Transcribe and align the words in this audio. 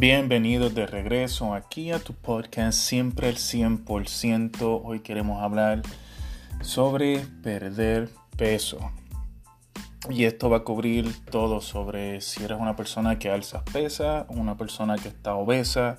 Bienvenidos 0.00 0.74
de 0.74 0.86
regreso 0.86 1.52
aquí 1.52 1.92
a 1.92 1.98
tu 1.98 2.14
podcast 2.14 2.78
Siempre 2.78 3.28
el 3.28 3.36
100%. 3.36 4.80
Hoy 4.82 5.00
queremos 5.00 5.42
hablar 5.42 5.82
sobre 6.62 7.18
perder 7.42 8.08
peso. 8.34 8.78
Y 10.08 10.24
esto 10.24 10.48
va 10.48 10.56
a 10.56 10.64
cubrir 10.64 11.22
todo 11.26 11.60
sobre 11.60 12.22
si 12.22 12.42
eres 12.42 12.58
una 12.58 12.76
persona 12.76 13.18
que 13.18 13.28
alza 13.28 13.62
pesa, 13.62 14.24
una 14.30 14.56
persona 14.56 14.96
que 14.96 15.08
está 15.08 15.34
obesa 15.34 15.98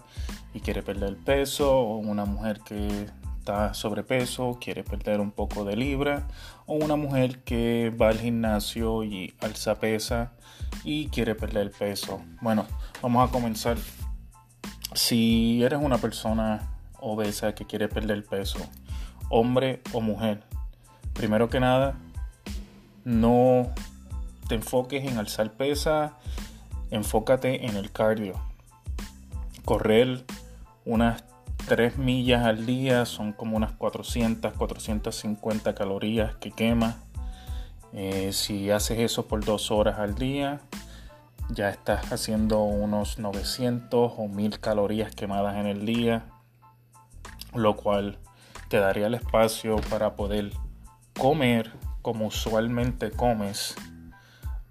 y 0.56 0.62
quiere 0.62 0.82
perder 0.82 1.16
peso, 1.18 1.72
o 1.72 1.98
una 1.98 2.26
mujer 2.26 2.62
que 2.62 3.06
está 3.38 3.76
sobrepeso, 3.76 4.58
quiere 4.60 4.84
perder 4.84 5.20
un 5.20 5.30
poco 5.30 5.64
de 5.64 5.76
libra, 5.76 6.28
o 6.66 6.74
una 6.74 6.96
mujer 6.96 7.44
que 7.44 7.92
va 7.92 8.10
al 8.10 8.18
gimnasio 8.18 9.04
y 9.04 9.36
alza 9.42 9.76
pesa 9.76 10.32
y 10.84 11.06
quiere 11.10 11.36
perder 11.36 11.70
peso. 11.70 12.24
Bueno, 12.42 12.66
vamos 13.02 13.28
a 13.28 13.32
comenzar. 13.32 13.78
Si 14.94 15.64
eres 15.64 15.80
una 15.82 15.98
persona 15.98 16.70
obesa 17.00 17.56
que 17.56 17.66
quiere 17.66 17.88
perder 17.88 18.26
peso, 18.26 18.60
hombre 19.30 19.82
o 19.94 20.02
mujer, 20.02 20.44
primero 21.14 21.50
que 21.50 21.60
nada, 21.60 21.96
no 23.04 23.72
te 24.48 24.56
enfoques 24.56 25.06
en 25.06 25.18
alzar 25.18 25.54
pesa, 25.54 26.18
enfócate 26.92 27.66
en 27.66 27.78
el 27.78 27.92
cardio. 27.92 28.40
Correr 29.66 30.26
unas 30.86 31.24
3 31.68 31.98
millas 31.98 32.46
al 32.46 32.66
día 32.66 33.06
son 33.06 33.34
como 33.34 33.56
unas 33.56 33.72
400, 33.74 34.54
450 34.54 35.74
calorías 35.74 36.36
que 36.36 36.52
quema. 36.52 36.98
Eh, 37.94 38.32
si 38.34 38.72
haces 38.72 39.00
eso 39.00 39.28
por 39.28 39.44
dos 39.44 39.72
horas 39.72 40.00
al 40.00 40.16
día, 40.16 40.62
ya 41.50 41.70
estás 41.70 42.12
haciendo 42.12 42.64
unos 42.64 43.20
900 43.20 44.14
o 44.18 44.28
1000 44.28 44.60
calorías 44.60 45.14
quemadas 45.14 45.58
en 45.58 45.68
el 45.68 45.86
día, 45.86 46.26
lo 47.54 47.76
cual 47.76 48.20
te 48.70 48.78
daría 48.78 49.08
el 49.08 49.16
espacio 49.16 49.76
para 49.90 50.16
poder 50.16 50.52
comer 51.18 51.72
como 52.02 52.28
usualmente 52.28 53.12
comes, 53.12 53.76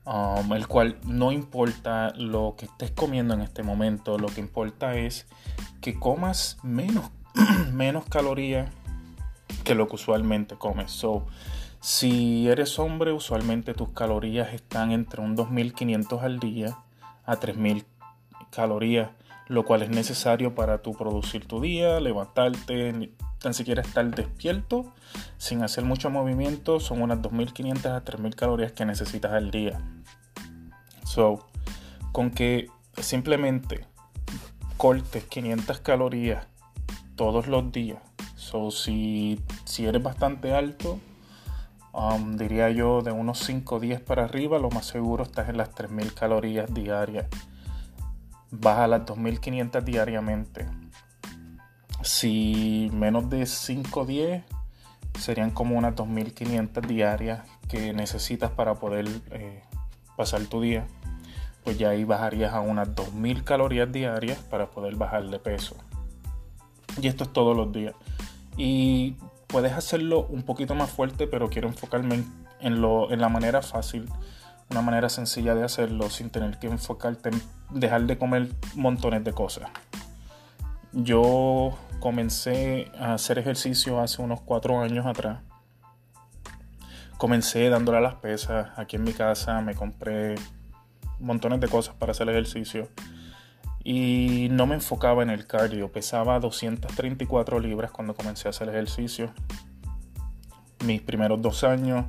um, 0.05 0.53
el 0.53 0.67
cual 0.67 0.99
no 1.05 1.33
importa 1.33 2.13
lo 2.17 2.55
que 2.57 2.67
estés 2.67 2.91
comiendo 2.91 3.35
en 3.35 3.43
este 3.43 3.63
momento, 3.63 4.19
lo 4.19 4.29
que 4.29 4.41
importa 4.41 4.95
es 4.97 5.27
que 5.81 5.99
comas 5.99 6.59
menos, 6.63 7.11
menos 7.73 8.05
calorías 8.07 8.71
que 9.65 9.75
lo 9.75 9.87
que 9.89 9.97
usualmente 9.97 10.57
comes. 10.57 10.91
Si 11.81 12.49
eres 12.49 12.79
hombre, 12.79 13.13
usualmente 13.13 13.73
tus 13.73 13.89
calorías 13.91 14.53
están 14.53 14.93
entre 14.93 15.23
un 15.23 15.35
2500 15.35 16.23
al 16.23 16.39
día 16.39 16.77
a 17.25 17.37
3000 17.37 17.87
calorías, 18.51 19.11
lo 19.49 19.65
cual 19.65 19.83
es 19.83 19.89
necesario 19.89 20.55
para 20.55 20.83
tu 20.83 20.93
producir 20.93 21.47
tu 21.47 21.61
día, 21.61 21.99
levantarte, 21.99 23.11
tan 23.39 23.55
siquiera 23.55 23.81
estar 23.81 24.07
despierto 24.15 24.93
sin 25.39 25.63
hacer 25.63 25.85
mucho 25.85 26.11
movimiento. 26.11 26.81
Son 26.81 27.01
unas 27.01 27.23
2500 27.23 27.87
a 27.93 28.05
3000 28.05 28.37
calorías 28.37 28.73
que 28.73 28.85
necesitas 28.85 29.33
al 29.33 29.51
día. 29.51 29.81
So, 31.05 31.49
con 32.13 32.31
que 32.31 32.69
simplemente 32.99 33.87
cortes 34.77 35.25
500 35.25 35.81
calorías 35.81 36.47
todos 37.17 37.47
los 37.47 37.73
días. 37.73 37.99
So, 38.37 38.71
si, 38.71 39.41
si 39.65 39.87
eres 39.87 40.03
bastante 40.03 40.53
alto, 40.55 41.01
Um, 41.93 42.37
diría 42.37 42.71
yo 42.71 43.03
de 43.03 43.11
unos 43.11 43.41
5 43.41 43.77
o 43.77 43.81
10 43.81 44.01
para 44.01 44.25
arriba, 44.25 44.59
lo 44.59 44.71
más 44.71 44.87
seguro 44.87 45.25
estás 45.25 45.49
en 45.49 45.57
las 45.57 45.71
3000 45.75 46.15
calorías 46.15 46.73
diarias. 46.73 47.27
Vas 48.51 48.79
a 48.79 48.87
las 48.87 49.07
2500 49.07 49.85
diariamente. 49.85 50.67
Si 52.03 52.91
menos 52.93 53.29
de 53.29 53.45
5 53.45 54.01
o 54.01 54.07
10, 54.07 54.45
serían 55.19 55.51
como 55.51 55.77
unas 55.77 55.95
2500 55.97 56.87
diarias 56.87 57.41
que 57.69 57.93
necesitas 57.93 58.51
para 58.51 58.75
poder 58.75 59.09
eh, 59.33 59.63
pasar 60.17 60.43
tu 60.43 60.61
día. 60.61 60.87
Pues 61.65 61.77
ya 61.77 61.91
ahí 61.91 62.05
bajarías 62.05 62.55
a 62.55 62.61
unas 62.61 62.95
2000 62.95 63.45
calorías 63.45 63.91
diarias 63.91 64.39
para 64.39 64.71
poder 64.71 64.97
bajar 64.97 65.29
de 65.29 65.39
peso. 65.39 65.77
Y 67.01 67.09
esto 67.09 67.25
es 67.25 67.33
todos 67.33 67.57
los 67.57 67.73
días. 67.73 67.95
Y 68.57 69.17
puedes 69.51 69.73
hacerlo 69.73 70.27
un 70.27 70.43
poquito 70.43 70.75
más 70.75 70.91
fuerte, 70.91 71.27
pero 71.27 71.51
quiero 71.51 71.69
enfocarme 71.69 72.25
en, 72.61 72.81
lo, 72.81 73.11
en 73.13 73.21
la 73.21 73.29
manera 73.29 73.63
fácil, 73.63 74.09
una 74.71 74.83
manera 74.83 75.09
sencilla 75.09 75.55
de 75.55 75.65
hacerlo 75.65 76.11
sin 76.11 76.31
tener 76.31 76.59
que 76.59 76.69
enfocarte 76.69 77.31
en 77.31 77.43
dejar 77.71 78.03
de 78.03 78.19
comer 78.19 78.49
montones 78.75 79.25
de 79.25 79.33
cosas. 79.33 79.71
Yo 80.93 81.77
comencé 82.01 82.91
a 82.99 83.15
hacer 83.15 83.39
ejercicio 83.39 84.01
hace 84.01 84.23
unos 84.23 84.41
cuatro 84.41 84.81
años 84.81 85.07
atrás. 85.07 85.41
Comencé 87.19 87.69
dándole 87.69 87.99
a 87.99 88.01
las 88.01 88.15
pesas 88.15 88.71
aquí 88.77 88.97
en 88.97 89.05
mi 89.05 89.13
casa, 89.13 89.61
me 89.61 89.75
compré 89.75 90.37
montones 91.19 91.61
de 91.61 91.69
cosas 91.69 91.95
para 91.97 92.13
hacer 92.13 92.29
ejercicio 92.29 92.89
y 93.83 94.49
no 94.51 94.67
me 94.67 94.75
enfocaba 94.75 95.23
en 95.23 95.31
el 95.31 95.47
cardio. 95.47 95.91
Pesaba 95.91 96.39
234 96.41 97.61
libras 97.61 97.91
cuando 97.91 98.15
comencé 98.15 98.49
a 98.49 98.51
hacer 98.51 98.69
ejercicio. 98.69 99.33
Mis 100.85 101.01
primeros 101.01 101.41
dos 101.41 101.65
años 101.65 102.07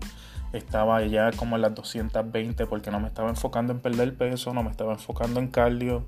estaba 0.54 1.02
ya 1.06 1.32
como 1.32 1.56
en 1.56 1.62
las 1.62 1.74
220 1.76 2.66
porque 2.66 2.92
no 2.92 3.00
me 3.00 3.08
estaba 3.08 3.30
enfocando 3.30 3.74
en 3.74 3.80
perder 3.80 4.16
peso, 4.16 4.54
no 4.54 4.64
me 4.64 4.72
estaba 4.72 4.94
enfocando 4.94 5.40
en 5.40 5.48
cardio, 5.48 6.06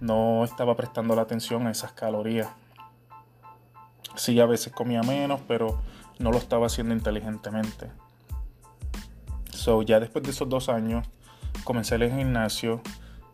no 0.00 0.44
estaba 0.44 0.76
prestando 0.76 1.14
la 1.14 1.22
atención 1.22 1.66
a 1.66 1.70
esas 1.70 1.92
calorías. 1.92 2.48
Sí, 4.16 4.40
a 4.40 4.46
veces 4.46 4.72
comía 4.72 5.02
menos, 5.02 5.40
pero 5.46 5.80
no 6.18 6.32
lo 6.32 6.38
estaba 6.38 6.66
haciendo 6.66 6.92
inteligentemente. 6.92 7.90
So, 9.52 9.82
ya 9.82 10.00
después 10.00 10.24
de 10.24 10.30
esos 10.30 10.48
dos 10.48 10.68
años, 10.68 11.06
comencé 11.62 11.96
el 11.96 12.12
gimnasio 12.12 12.80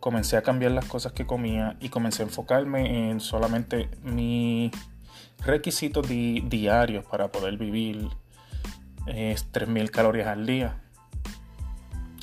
comencé 0.05 0.37
a 0.37 0.43
cambiar 0.43 0.73
las 0.73 0.85
cosas 0.85 1.15
que 1.15 1.25
comía 1.25 1.79
y 1.81 1.89
comencé 1.89 2.23
a 2.23 2.27
enfocarme 2.27 3.09
en 3.09 3.21
solamente 3.21 3.89
mis 4.03 4.71
requisitos 5.39 6.07
diarios 6.07 7.07
para 7.07 7.33
poder 7.33 7.57
vivir 7.57 8.11
es 9.07 9.51
3.000 9.51 9.89
calorías 9.89 10.27
al 10.27 10.45
día. 10.45 10.77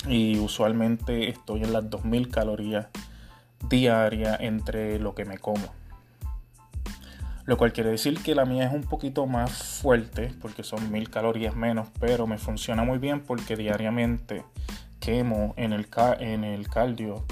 Y 0.06 0.38
usualmente 0.38 1.28
estoy 1.28 1.64
en 1.64 1.72
las 1.72 1.82
2.000 1.86 2.30
calorías 2.30 2.86
diarias 3.68 4.36
entre 4.38 5.00
lo 5.00 5.16
que 5.16 5.24
me 5.24 5.38
como. 5.38 5.66
Lo 7.46 7.56
cual 7.56 7.72
quiere 7.72 7.90
decir 7.90 8.22
que 8.22 8.36
la 8.36 8.44
mía 8.44 8.66
es 8.66 8.72
un 8.72 8.84
poquito 8.84 9.26
más 9.26 9.50
fuerte 9.50 10.32
porque 10.40 10.62
son 10.62 10.92
1.000 10.92 11.10
calorías 11.10 11.56
menos, 11.56 11.88
pero 11.98 12.28
me 12.28 12.38
funciona 12.38 12.84
muy 12.84 12.98
bien 12.98 13.24
porque 13.24 13.56
diariamente 13.56 14.44
quemo 15.00 15.52
en 15.56 15.72
el, 15.72 15.88
en 16.20 16.44
el 16.44 16.68
cardio 16.68 17.24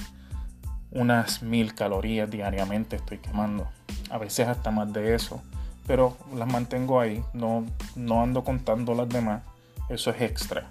unas 0.93 1.43
mil 1.43 1.75
calorías 1.75 2.31
diariamente 2.31 2.97
estoy 2.97 3.19
quemando. 3.19 3.69
A 4.11 4.19
veces 4.19 4.49
hasta 4.49 4.71
más 4.71 4.93
de 4.93 5.15
eso. 5.15 5.43
Pero 5.87 6.17
las 6.35 6.49
mantengo 6.49 7.01
ahí. 7.01 7.23
No, 7.33 7.65
no 7.97 8.23
ando 8.23 8.45
contando 8.45 8.95
las 8.95 9.09
demás. 9.09 9.43
Eso 9.89 10.11
es 10.11 10.23
extra. 10.23 10.71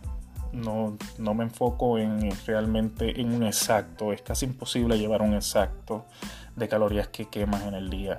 No, 0.51 0.97
no 1.17 1.33
me 1.33 1.43
enfoco 1.43 1.97
en 1.97 2.31
realmente 2.45 3.19
en 3.19 3.33
un 3.33 3.43
exacto. 3.43 4.13
Es 4.13 4.21
casi 4.21 4.45
imposible 4.45 4.97
llevar 4.97 5.21
un 5.21 5.33
exacto 5.33 6.05
de 6.55 6.67
calorías 6.67 7.07
que 7.09 7.25
quemas 7.25 7.63
en 7.63 7.73
el 7.73 7.89
día. 7.89 8.17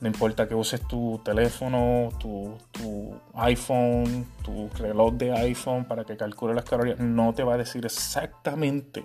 No 0.00 0.08
importa 0.08 0.48
que 0.48 0.54
uses 0.54 0.80
tu 0.88 1.20
teléfono, 1.22 2.08
tu, 2.18 2.56
tu, 2.72 3.14
iPhone, 3.34 4.26
tu 4.42 4.70
reloj 4.78 5.12
de 5.12 5.32
iPhone 5.32 5.84
para 5.84 6.04
que 6.04 6.16
calcule 6.16 6.54
las 6.54 6.64
calorías, 6.64 6.98
no 6.98 7.34
te 7.34 7.42
va 7.42 7.54
a 7.54 7.58
decir 7.58 7.84
exactamente 7.84 9.04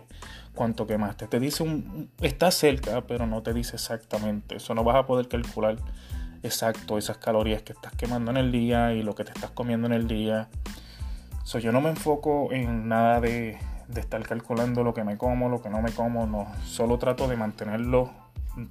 cuánto 0.56 0.88
quemaste. 0.88 1.28
Te 1.28 1.40
dice 1.40 1.64
un, 1.64 2.10
está 2.22 2.50
cerca, 2.52 3.02
pero 3.02 3.28
no 3.28 3.44
te 3.44 3.54
dice 3.54 3.76
exactamente. 3.76 4.56
Eso 4.56 4.74
no 4.74 4.84
vas 4.84 4.96
a 4.96 5.06
poder 5.06 5.28
calcular 5.28 5.78
exacto 6.42 6.98
esas 6.98 7.18
calorías 7.18 7.62
que 7.62 7.74
estás 7.74 7.94
quemando 7.94 8.32
en 8.32 8.38
el 8.38 8.52
día 8.52 8.94
y 8.94 9.04
lo 9.04 9.14
que 9.16 9.24
te 9.24 9.32
estás 9.32 9.52
comiendo 9.52 9.88
en 9.88 9.94
el 9.94 10.08
día. 10.08 10.50
So, 11.44 11.60
yo 11.60 11.72
no 11.72 11.82
me 11.82 11.90
enfoco 11.90 12.52
en 12.52 12.88
nada 12.88 13.22
de, 13.22 13.60
de 13.88 14.02
estar 14.02 14.22
calculando 14.24 14.84
lo 14.84 14.94
que 14.94 15.04
me 15.04 15.18
como, 15.18 15.50
lo 15.50 15.62
que 15.62 15.70
no 15.70 15.82
me 15.82 15.92
como. 15.92 16.26
No, 16.26 16.48
solo 16.64 16.98
trato 16.98 17.28
de 17.28 17.38
mantenerlo, 17.38 18.12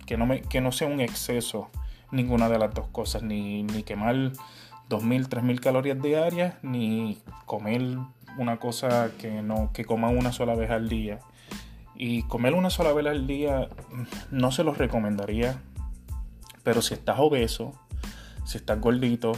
que 0.07 0.17
no, 0.17 0.27
me, 0.27 0.43
que 0.43 0.61
no 0.61 0.73
sea 0.73 0.89
un 0.89 1.01
exceso 1.01 1.71
ninguna 2.11 2.49
de 2.49 2.59
las 2.59 2.73
dos 2.75 2.89
cosas, 2.89 3.23
ni, 3.23 3.63
ni 3.63 3.83
quemar 3.83 4.15
2.000, 4.15 5.29
3.000 5.29 5.61
calorías 5.61 6.01
diarias, 6.01 6.55
ni 6.63 7.19
comer 7.47 7.99
una 8.39 8.59
cosa 8.59 9.11
que 9.19 9.43
no 9.43 9.71
que 9.73 9.85
coma 9.85 10.09
una 10.09 10.33
sola 10.33 10.55
vez 10.55 10.71
al 10.71 10.89
día. 10.89 11.21
Y 11.96 12.25
comer 12.25 12.55
una 12.55 12.70
sola 12.70 12.93
vez 12.93 13.06
al 13.06 13.26
día 13.26 13.69
no 14.31 14.50
se 14.50 14.64
los 14.64 14.79
recomendaría. 14.79 15.61
Pero 16.62 16.82
si 16.82 16.94
estás 16.94 17.19
obeso, 17.19 17.73
si 18.44 18.58
estás 18.58 18.81
gordito, 18.81 19.32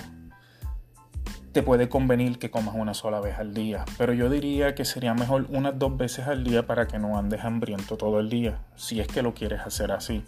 te 1.56 1.62
puede 1.62 1.88
convenir 1.88 2.38
que 2.38 2.50
comas 2.50 2.74
una 2.74 2.92
sola 2.92 3.18
vez 3.20 3.38
al 3.38 3.54
día. 3.54 3.86
Pero 3.96 4.12
yo 4.12 4.28
diría 4.28 4.74
que 4.74 4.84
sería 4.84 5.14
mejor 5.14 5.46
unas 5.48 5.78
dos 5.78 5.96
veces 5.96 6.26
al 6.26 6.44
día 6.44 6.66
para 6.66 6.86
que 6.86 6.98
no 6.98 7.16
andes 7.16 7.44
hambriento 7.44 7.96
todo 7.96 8.20
el 8.20 8.28
día, 8.28 8.58
si 8.74 9.00
es 9.00 9.08
que 9.08 9.22
lo 9.22 9.32
quieres 9.32 9.60
hacer 9.60 9.90
así. 9.90 10.22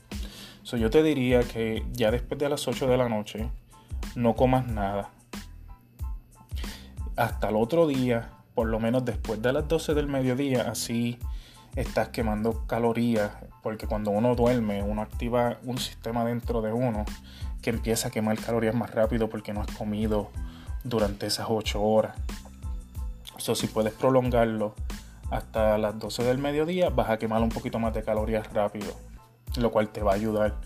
So, 0.62 0.78
yo 0.78 0.88
te 0.88 1.02
diría 1.02 1.40
que 1.42 1.84
ya 1.92 2.10
después 2.10 2.38
de 2.38 2.48
las 2.48 2.66
8 2.66 2.86
de 2.86 2.96
la 2.96 3.10
noche 3.10 3.50
no 4.16 4.36
comas 4.36 4.66
nada. 4.68 5.10
Hasta 7.14 7.50
el 7.50 7.56
otro 7.56 7.86
día, 7.86 8.30
por 8.54 8.68
lo 8.68 8.80
menos 8.80 9.04
después 9.04 9.42
de 9.42 9.52
las 9.52 9.68
12 9.68 9.92
del 9.92 10.08
mediodía, 10.08 10.70
así 10.70 11.18
estás 11.78 12.08
quemando 12.08 12.66
calorías, 12.66 13.30
porque 13.62 13.86
cuando 13.86 14.10
uno 14.10 14.34
duerme, 14.34 14.82
uno 14.82 15.02
activa 15.02 15.58
un 15.64 15.78
sistema 15.78 16.24
dentro 16.24 16.60
de 16.60 16.72
uno 16.72 17.04
que 17.62 17.70
empieza 17.70 18.08
a 18.08 18.10
quemar 18.10 18.38
calorías 18.38 18.74
más 18.74 18.90
rápido 18.90 19.28
porque 19.28 19.52
no 19.52 19.60
has 19.60 19.70
comido 19.70 20.30
durante 20.84 21.26
esas 21.26 21.46
8 21.48 21.80
horas. 21.80 22.16
So, 23.36 23.54
si 23.54 23.68
puedes 23.68 23.92
prolongarlo 23.92 24.74
hasta 25.30 25.78
las 25.78 25.98
12 25.98 26.24
del 26.24 26.38
mediodía, 26.38 26.90
vas 26.90 27.10
a 27.10 27.18
quemar 27.18 27.42
un 27.42 27.50
poquito 27.50 27.78
más 27.78 27.94
de 27.94 28.02
calorías 28.02 28.52
rápido, 28.52 28.92
lo 29.56 29.70
cual 29.70 29.90
te 29.90 30.02
va 30.02 30.12
a 30.12 30.16
ayudar. 30.16 30.56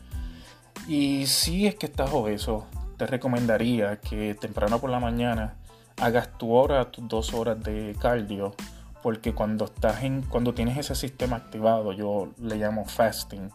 Y 0.88 1.26
si 1.26 1.66
es 1.66 1.74
que 1.74 1.86
estás 1.86 2.10
obeso, 2.12 2.66
te 2.96 3.06
recomendaría 3.06 4.00
que 4.00 4.34
temprano 4.34 4.80
por 4.80 4.90
la 4.90 5.00
mañana 5.00 5.56
hagas 6.00 6.36
tu 6.38 6.52
hora, 6.52 6.90
tus 6.90 7.06
dos 7.06 7.34
horas 7.34 7.62
de 7.62 7.94
cardio, 8.00 8.54
porque 9.02 9.34
cuando 9.34 9.64
estás 9.66 10.04
en, 10.04 10.22
cuando 10.22 10.54
tienes 10.54 10.78
ese 10.78 10.94
sistema 10.94 11.36
activado, 11.36 11.92
yo 11.92 12.32
le 12.38 12.56
llamo 12.56 12.84
fasting, 12.84 13.50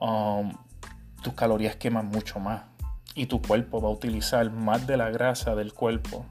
um, 0.00 0.52
tus 1.22 1.34
calorías 1.34 1.76
queman 1.76 2.06
mucho 2.06 2.40
más 2.40 2.62
y 3.14 3.26
tu 3.26 3.40
cuerpo 3.40 3.80
va 3.80 3.88
a 3.88 3.92
utilizar 3.92 4.50
más 4.50 4.86
de 4.86 4.96
la 4.96 5.10
grasa 5.10 5.54
del 5.54 5.72
cuerpo 5.72 6.26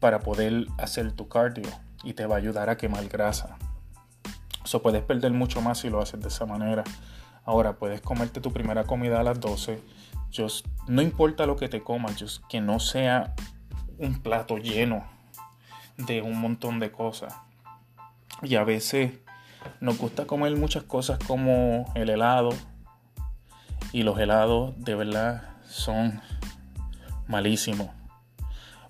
para 0.00 0.18
poder 0.18 0.66
hacer 0.78 1.12
tu 1.12 1.28
cardio 1.28 1.70
y 2.02 2.14
te 2.14 2.26
va 2.26 2.34
a 2.34 2.38
ayudar 2.38 2.68
a 2.68 2.76
quemar 2.76 3.06
grasa. 3.08 3.56
Eso 4.64 4.82
puedes 4.82 5.02
perder 5.02 5.32
mucho 5.32 5.60
más 5.60 5.78
si 5.78 5.90
lo 5.90 6.00
haces 6.00 6.20
de 6.20 6.28
esa 6.28 6.44
manera. 6.44 6.82
Ahora 7.44 7.74
puedes 7.74 8.00
comerte 8.00 8.40
tu 8.40 8.52
primera 8.52 8.84
comida 8.84 9.20
a 9.20 9.22
las 9.22 9.40
12. 9.40 9.80
Just, 10.34 10.66
no 10.88 11.02
importa 11.02 11.46
lo 11.46 11.56
que 11.56 11.68
te 11.68 11.82
comas, 11.82 12.16
just 12.20 12.44
que 12.48 12.60
no 12.60 12.80
sea 12.80 13.34
un 13.98 14.20
plato 14.20 14.58
lleno 14.58 15.04
de 16.06 16.22
un 16.22 16.40
montón 16.40 16.78
de 16.78 16.90
cosas. 16.90 17.34
Y 18.42 18.56
a 18.56 18.64
veces 18.64 19.12
nos 19.80 19.98
gusta 19.98 20.26
comer 20.26 20.56
muchas 20.56 20.82
cosas 20.84 21.18
como 21.18 21.90
el 21.94 22.10
helado. 22.10 22.50
Y 23.92 24.02
los 24.02 24.18
helados 24.18 24.74
de 24.78 24.94
verdad 24.94 25.56
son 25.66 26.20
malísimos 27.28 27.88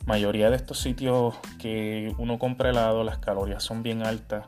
mayoría 0.07 0.51
de 0.51 0.57
estos 0.57 0.79
sitios 0.79 1.35
que 1.59 2.15
uno 2.19 2.39
compra 2.39 2.71
helado, 2.71 3.05
las 3.05 3.19
calorías 3.19 3.63
son 3.63 3.83
bien 3.83 4.05
altas. 4.05 4.47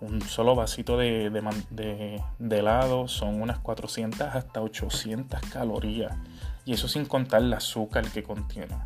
Un 0.00 0.22
solo 0.22 0.54
vasito 0.54 0.96
de, 0.96 2.22
helado 2.50 3.08
son 3.08 3.42
unas 3.42 3.58
400 3.58 4.20
hasta 4.34 4.62
800 4.62 5.40
calorías. 5.52 6.16
Y 6.64 6.74
eso 6.74 6.88
sin 6.88 7.04
contar 7.04 7.42
el 7.42 7.52
azúcar 7.52 8.08
que 8.10 8.22
contiene. 8.22 8.76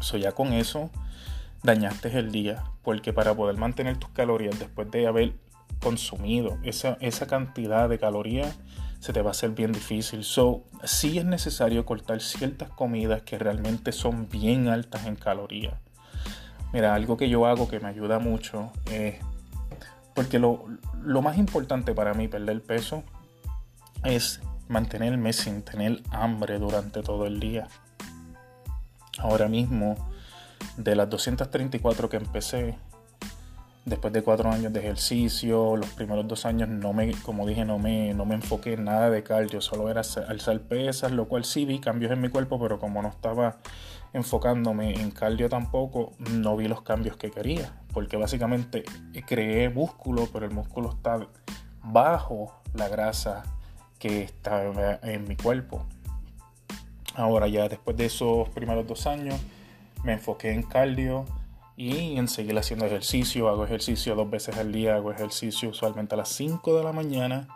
So 0.00 0.16
ya 0.16 0.32
con 0.32 0.52
eso 0.52 0.90
dañaste 1.64 2.16
el 2.16 2.30
día. 2.30 2.62
Porque 2.82 3.12
para 3.12 3.34
poder 3.34 3.56
mantener 3.56 3.96
tus 3.96 4.10
calorías 4.10 4.56
después 4.58 4.88
de 4.92 5.08
haber 5.08 5.32
consumido 5.82 6.58
esa, 6.62 6.96
esa 7.00 7.26
cantidad 7.26 7.88
de 7.88 7.98
calorías, 7.98 8.56
se 9.00 9.12
te 9.12 9.20
va 9.20 9.30
a 9.30 9.32
hacer 9.32 9.50
bien 9.50 9.72
difícil. 9.72 10.22
So, 10.22 10.62
sí 10.84 11.18
es 11.18 11.24
necesario 11.24 11.84
cortar 11.84 12.20
ciertas 12.20 12.70
comidas 12.70 13.22
que 13.22 13.38
realmente 13.38 13.90
son 13.90 14.28
bien 14.28 14.68
altas 14.68 15.06
en 15.06 15.16
calorías. 15.16 15.74
Mira, 16.72 16.94
algo 16.94 17.16
que 17.16 17.28
yo 17.28 17.46
hago 17.46 17.68
que 17.68 17.80
me 17.80 17.88
ayuda 17.88 18.18
mucho 18.18 18.72
es, 18.90 19.16
porque 20.14 20.38
lo, 20.38 20.64
lo 21.02 21.22
más 21.22 21.38
importante 21.38 21.94
para 21.94 22.14
mí 22.14 22.28
perder 22.28 22.62
peso 22.62 23.04
es 24.04 24.40
mantenerme 24.68 25.32
sin 25.32 25.62
tener 25.62 26.02
hambre 26.10 26.58
durante 26.58 27.02
todo 27.02 27.26
el 27.26 27.40
día. 27.40 27.68
Ahora 29.18 29.48
mismo, 29.48 30.13
de 30.76 30.96
las 30.96 31.08
234 31.10 32.08
que 32.08 32.16
empecé, 32.16 32.76
después 33.84 34.12
de 34.12 34.22
cuatro 34.22 34.50
años 34.50 34.72
de 34.72 34.80
ejercicio, 34.80 35.76
los 35.76 35.90
primeros 35.90 36.26
dos 36.26 36.46
años 36.46 36.68
no 36.68 36.92
me, 36.92 37.12
como 37.22 37.46
dije, 37.46 37.64
no 37.64 37.78
me, 37.78 38.14
no 38.14 38.24
me 38.24 38.34
enfoqué 38.34 38.74
en 38.74 38.84
nada 38.84 39.10
de 39.10 39.22
cardio, 39.22 39.60
solo 39.60 39.90
era 39.90 40.02
alzar 40.28 40.60
pesas, 40.60 41.12
lo 41.12 41.28
cual 41.28 41.44
sí 41.44 41.64
vi 41.64 41.80
cambios 41.80 42.12
en 42.12 42.20
mi 42.20 42.28
cuerpo, 42.28 42.58
pero 42.58 42.78
como 42.78 43.02
no 43.02 43.08
estaba 43.08 43.58
enfocándome 44.12 44.94
en 44.94 45.10
cardio 45.10 45.48
tampoco, 45.48 46.12
no 46.18 46.56
vi 46.56 46.68
los 46.68 46.82
cambios 46.82 47.16
que 47.16 47.30
quería, 47.30 47.72
porque 47.92 48.16
básicamente 48.16 48.84
creé 49.26 49.68
músculo, 49.68 50.28
pero 50.32 50.46
el 50.46 50.52
músculo 50.52 50.90
está 50.90 51.26
bajo 51.82 52.62
la 52.74 52.88
grasa 52.88 53.42
que 53.98 54.22
está 54.22 54.98
en 55.02 55.28
mi 55.28 55.36
cuerpo. 55.36 55.84
Ahora 57.16 57.48
ya 57.48 57.68
después 57.68 57.96
de 57.96 58.06
esos 58.06 58.48
primeros 58.50 58.86
dos 58.86 59.06
años, 59.06 59.40
me 60.04 60.12
enfoqué 60.12 60.52
en 60.52 60.62
cardio, 60.62 61.24
y 61.76 62.16
en 62.16 62.28
seguir 62.28 62.56
haciendo 62.58 62.86
ejercicio. 62.86 63.48
Hago 63.48 63.64
ejercicio 63.64 64.14
dos 64.14 64.30
veces 64.30 64.56
al 64.56 64.72
día, 64.72 64.96
hago 64.96 65.12
ejercicio 65.12 65.70
usualmente 65.70 66.14
a 66.14 66.18
las 66.18 66.28
5 66.30 66.76
de 66.76 66.84
la 66.84 66.92
mañana 66.92 67.48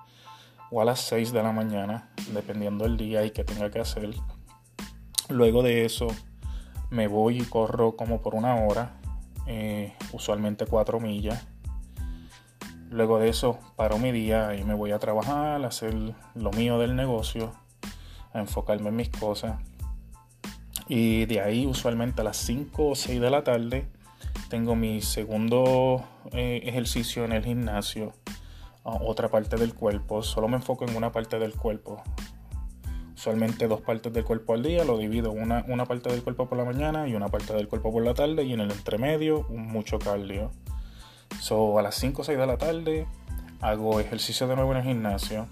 o 0.71 0.81
a 0.81 0.85
las 0.85 1.01
6 1.01 1.33
de 1.33 1.43
la 1.43 1.53
mañana, 1.53 2.11
dependiendo 2.33 2.85
del 2.85 2.97
día 2.97 3.25
y 3.25 3.31
que 3.31 3.45
tenga 3.45 3.71
que 3.71 3.81
hacer. 3.81 4.11
Luego 5.29 5.63
de 5.63 5.85
eso 5.85 6.09
me 6.91 7.07
voy 7.07 7.41
y 7.41 7.45
corro 7.45 7.97
como 7.97 8.21
por 8.21 8.35
una 8.35 8.57
hora, 8.57 9.01
eh, 9.47 9.95
usualmente 10.13 10.67
4 10.67 11.01
millas. 11.01 11.47
Luego 12.91 13.19
de 13.19 13.29
eso 13.29 13.59
paro 13.77 13.99
mi 13.99 14.13
día 14.13 14.55
y 14.55 14.65
me 14.65 14.73
voy 14.73 14.93
a 14.93 14.99
trabajar, 14.99 15.63
a 15.63 15.69
hacer 15.69 15.95
lo 16.35 16.51
mío 16.53 16.79
del 16.79 16.97
negocio, 16.97 17.53
a 18.33 18.41
enfocarme 18.41 18.89
en 18.89 18.97
mis 18.97 19.11
cosas. 19.11 19.61
Y 20.89 21.27
de 21.27 21.41
ahí 21.41 21.67
usualmente 21.67 22.23
a 22.23 22.25
las 22.25 22.39
5 22.39 22.89
o 22.89 22.95
6 22.95 23.21
de 23.21 23.31
la 23.31 23.45
tarde 23.45 23.87
tengo 24.49 24.75
mi 24.75 25.03
segundo 25.03 26.05
eh, 26.33 26.63
ejercicio 26.65 27.25
en 27.25 27.33
el 27.33 27.45
gimnasio, 27.45 28.15
otra 28.83 29.29
parte 29.29 29.57
del 29.57 29.75
cuerpo. 29.75 30.23
Solo 30.23 30.49
me 30.49 30.57
enfoco 30.57 30.87
en 30.87 30.97
una 30.97 31.13
parte 31.13 31.39
del 31.39 31.55
cuerpo. 31.55 32.03
Usualmente 33.15 33.69
dos 33.69 33.83
partes 33.83 34.13
del 34.13 34.25
cuerpo 34.25 34.55
al 34.55 34.63
día, 34.63 34.85
lo 34.85 34.97
divido 34.97 35.33
una, 35.33 35.65
una 35.69 35.85
parte 35.85 36.09
del 36.11 36.23
cuerpo 36.23 36.49
por 36.49 36.57
la 36.57 36.65
mañana 36.65 37.07
y 37.09 37.15
una 37.15 37.29
parte 37.29 37.53
del 37.53 37.69
cuerpo 37.69 37.93
por 37.93 38.05
la 38.05 38.15
tarde 38.15 38.45
y 38.45 38.53
en 38.53 38.61
el 38.61 38.71
entremedio 38.71 39.43
mucho 39.51 39.99
cardio. 39.99 40.51
So, 41.41 41.79
a 41.79 41.83
las 41.83 41.97
5 41.97 42.23
o 42.23 42.25
6 42.25 42.39
de 42.39 42.47
la 42.47 42.57
tarde 42.57 43.07
hago 43.61 44.01
ejercicio 44.01 44.47
de 44.47 44.55
nuevo 44.57 44.71
en 44.73 44.79
el 44.79 44.85
gimnasio 44.85 45.47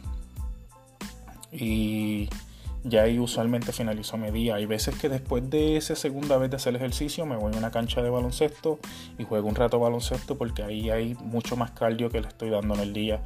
y 1.52 2.28
ya 2.88 3.02
ahí 3.02 3.18
usualmente 3.18 3.72
finalizo 3.72 4.16
mi 4.16 4.30
día. 4.30 4.56
Hay 4.56 4.66
veces 4.66 4.96
que 4.96 5.08
después 5.08 5.48
de 5.50 5.76
esa 5.76 5.96
segunda 5.96 6.36
vez 6.36 6.50
de 6.50 6.56
hacer 6.56 6.76
ejercicio 6.76 7.26
me 7.26 7.36
voy 7.36 7.54
a 7.54 7.58
una 7.58 7.70
cancha 7.70 8.02
de 8.02 8.10
baloncesto 8.10 8.78
y 9.18 9.24
juego 9.24 9.48
un 9.48 9.54
rato 9.54 9.78
baloncesto 9.80 10.38
porque 10.38 10.62
ahí 10.62 10.90
hay 10.90 11.14
mucho 11.14 11.56
más 11.56 11.72
cardio 11.72 12.10
que 12.10 12.20
le 12.20 12.28
estoy 12.28 12.50
dando 12.50 12.74
en 12.74 12.80
el 12.80 12.92
día. 12.92 13.20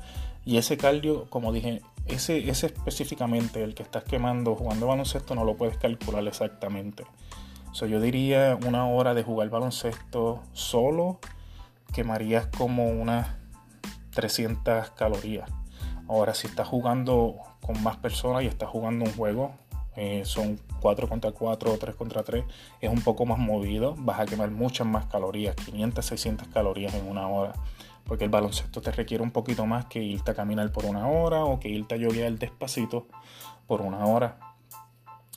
Y 0.47 0.57
ese 0.57 0.79
cardio, 0.79 1.27
como 1.29 1.53
dije, 1.53 1.83
ese, 2.07 2.49
ese 2.49 2.67
específicamente, 2.67 3.63
el 3.63 3.75
que 3.75 3.83
estás 3.83 4.05
quemando 4.05 4.55
jugando 4.55 4.87
baloncesto, 4.87 5.35
no 5.35 5.45
lo 5.45 5.57
puedes 5.57 5.77
calcular 5.77 6.27
exactamente. 6.27 7.05
So, 7.73 7.87
yo 7.87 8.01
diría 8.01 8.59
una 8.67 8.87
hora 8.87 9.15
de 9.15 9.23
jugar 9.23 9.49
baloncesto 9.51 10.43
solo 10.53 11.21
quemarías 11.93 12.47
como 12.47 12.89
unas 12.89 13.29
300 14.15 14.91
calorías. 14.91 15.51
Ahora, 16.09 16.35
si 16.35 16.49
estás 16.49 16.67
jugando 16.67 17.37
con 17.61 17.83
más 17.83 17.97
personas 17.97 18.43
y 18.43 18.47
estás 18.47 18.69
jugando 18.69 19.05
un 19.05 19.13
juego, 19.13 19.53
eh, 19.97 20.23
son 20.25 20.59
4 20.81 21.09
contra 21.09 21.33
4 21.33 21.73
o 21.73 21.79
3 21.79 21.95
contra 21.95 22.23
3, 22.23 22.45
es 22.81 22.91
un 22.91 23.03
poco 23.03 23.27
más 23.27 23.39
movido, 23.39 23.95
vas 23.99 24.21
a 24.21 24.27
quemar 24.27 24.51
muchas 24.51 24.87
más 24.87 25.07
calorías, 25.07 25.57
500, 25.57 26.05
600 26.05 26.49
calorías 26.49 26.95
en 26.95 27.09
una 27.09 27.29
hora, 27.29 27.53
porque 28.05 28.25
el 28.25 28.31
baloncesto 28.31 28.81
te 28.81 28.93
requiere 28.93 29.23
un 29.23 29.31
poquito 29.31 29.67
más 29.67 29.87
que 29.87 30.03
irte 30.03 30.31
a 30.31 30.35
caminar 30.35 30.73
por 30.73 30.85
una 30.85 31.09
hora 31.09 31.45
o 31.45 31.61
que 31.61 31.69
irte 31.69 31.97
a 31.97 31.99
yoguear 31.99 32.33
despacito 32.39 33.07
por 33.67 33.83
una 33.83 34.07
hora. 34.07 34.39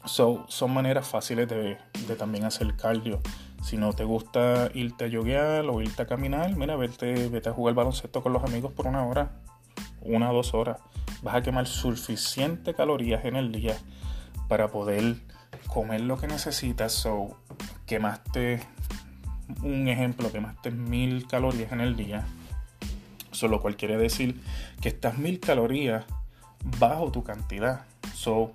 So, 0.06 0.46
son 0.50 0.74
maneras 0.74 1.08
fáciles 1.08 1.48
de, 1.48 1.77
de, 2.08 2.15
también 2.15 2.44
hacer 2.44 2.75
cardio. 2.75 3.22
Si 3.63 3.77
no 3.77 3.94
te 3.94 4.03
gusta 4.03 4.70
irte 4.74 5.06
a 5.06 5.08
yoguear 5.08 5.65
o 5.65 5.82
irte 5.82 6.01
a 6.01 6.08
caminar, 6.08 6.53
mira, 6.58 6.75
vete, 6.75 7.30
vete 7.30 7.50
a 7.50 7.53
jugar 7.53 7.74
baloncesto 7.74 8.22
con 8.22 8.34
los 8.34 8.44
amigos 8.44 8.74
por 8.74 8.88
una 8.88 9.06
hora 9.06 9.32
una 10.06 10.32
o 10.32 10.34
dos 10.34 10.53
horas, 10.53 10.77
vas 11.24 11.36
a 11.36 11.42
quemar 11.42 11.65
suficiente 11.65 12.74
calorías 12.74 13.25
en 13.25 13.36
el 13.36 13.51
día 13.51 13.77
para 14.48 14.68
poder 14.68 15.15
comer 15.68 16.01
lo 16.01 16.18
que 16.18 16.27
necesitas. 16.27 16.92
So, 16.92 17.38
quemaste 17.86 18.62
un 19.62 19.88
ejemplo, 19.88 20.32
quemaste 20.32 20.72
mil 20.72 21.27
calorías 21.27 21.72
en 21.72 21.82
el 21.82 21.96
día. 21.96 22.25
Solo 23.32 23.62
cual 23.62 23.77
quiere 23.77 23.98
decir 23.98 24.42
que 24.82 24.89
estas 24.89 25.18
mil 25.18 25.39
calorías 25.39 26.06
bajo 26.80 27.12
tu 27.12 27.24
cantidad. 27.24 27.86
So, 28.13 28.53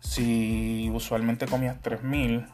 si 0.00 0.90
usualmente 0.94 1.46
comías 1.46 1.82
3000, 1.82 2.46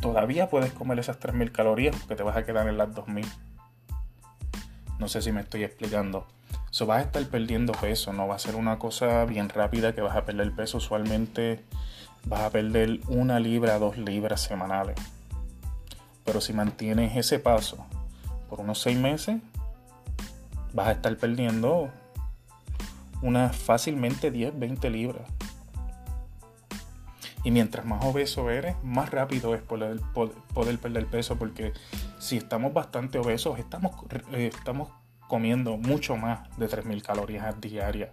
todavía 0.00 0.48
puedes 0.48 0.72
comer 0.72 0.98
esas 0.98 1.18
3000 1.18 1.52
calorías 1.52 1.96
porque 1.96 2.16
te 2.16 2.22
vas 2.22 2.36
a 2.36 2.44
quedar 2.44 2.68
en 2.68 2.76
las 2.76 2.94
2000. 2.94 3.26
No 4.98 5.08
sé 5.08 5.22
si 5.22 5.32
me 5.32 5.40
estoy 5.40 5.64
explicando. 5.64 6.26
So 6.70 6.86
vas 6.86 6.98
a 6.98 7.02
estar 7.06 7.24
perdiendo 7.26 7.72
peso, 7.72 8.12
no 8.12 8.28
va 8.28 8.36
a 8.36 8.38
ser 8.38 8.54
una 8.54 8.78
cosa 8.78 9.24
bien 9.24 9.48
rápida 9.48 9.92
que 9.94 10.02
vas 10.02 10.16
a 10.16 10.24
perder 10.24 10.52
peso. 10.52 10.78
Usualmente 10.78 11.64
vas 12.24 12.42
a 12.42 12.50
perder 12.50 13.00
una 13.08 13.40
libra, 13.40 13.78
dos 13.78 13.98
libras 13.98 14.40
semanales. 14.40 14.96
Pero 16.24 16.40
si 16.40 16.52
mantienes 16.52 17.16
ese 17.16 17.40
paso 17.40 17.84
por 18.48 18.60
unos 18.60 18.80
seis 18.80 18.98
meses, 18.98 19.40
vas 20.72 20.88
a 20.88 20.92
estar 20.92 21.16
perdiendo 21.16 21.90
unas 23.22 23.56
fácilmente 23.56 24.30
10, 24.30 24.58
20 24.58 24.90
libras. 24.90 25.28
Y 27.42 27.50
mientras 27.50 27.86
más 27.86 28.04
obeso 28.04 28.50
eres, 28.50 28.76
más 28.82 29.10
rápido 29.10 29.54
es 29.54 29.62
poder, 29.62 30.00
poder, 30.12 30.78
perder 30.78 31.06
peso 31.06 31.36
porque 31.36 31.72
si 32.18 32.36
estamos 32.36 32.72
bastante 32.74 33.18
obesos, 33.18 33.58
estamos, 33.58 33.92
eh, 34.32 34.50
estamos 34.54 34.90
comiendo 35.30 35.76
mucho 35.76 36.16
más 36.16 36.40
de 36.58 36.68
3.000 36.68 37.02
calorías 37.02 37.58
diarias. 37.60 38.10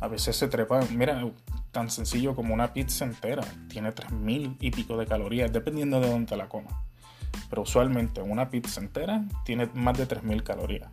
A 0.00 0.06
veces 0.06 0.36
se 0.36 0.48
trepa, 0.48 0.80
mira, 0.92 1.26
tan 1.72 1.88
sencillo 1.90 2.36
como 2.36 2.52
una 2.52 2.74
pizza 2.74 3.06
entera, 3.06 3.42
tiene 3.68 3.94
3.000 3.94 4.58
y 4.60 4.70
pico 4.70 4.98
de 4.98 5.06
calorías, 5.06 5.50
dependiendo 5.50 5.98
de 5.98 6.10
dónde 6.10 6.36
la 6.36 6.50
comas. 6.50 6.74
Pero 7.48 7.62
usualmente 7.62 8.20
una 8.20 8.50
pizza 8.50 8.82
entera 8.82 9.24
tiene 9.46 9.70
más 9.72 9.96
de 9.96 10.06
3.000 10.06 10.42
calorías. 10.42 10.90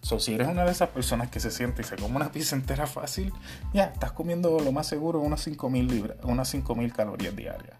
So, 0.00 0.18
si 0.18 0.32
eres 0.32 0.48
una 0.48 0.64
de 0.64 0.70
esas 0.70 0.88
personas 0.88 1.28
que 1.28 1.40
se 1.40 1.50
siente 1.50 1.82
y 1.82 1.84
se 1.84 1.96
come 1.96 2.16
una 2.16 2.32
pizza 2.32 2.56
entera 2.56 2.86
fácil, 2.86 3.30
ya 3.74 3.84
estás 3.84 4.12
comiendo 4.12 4.58
lo 4.60 4.72
más 4.72 4.86
seguro 4.86 5.20
unas 5.20 5.42
5000 5.42 5.86
libras, 5.86 6.16
unas 6.22 6.48
5000 6.48 6.92
calorías 6.94 7.36
diarias. 7.36 7.76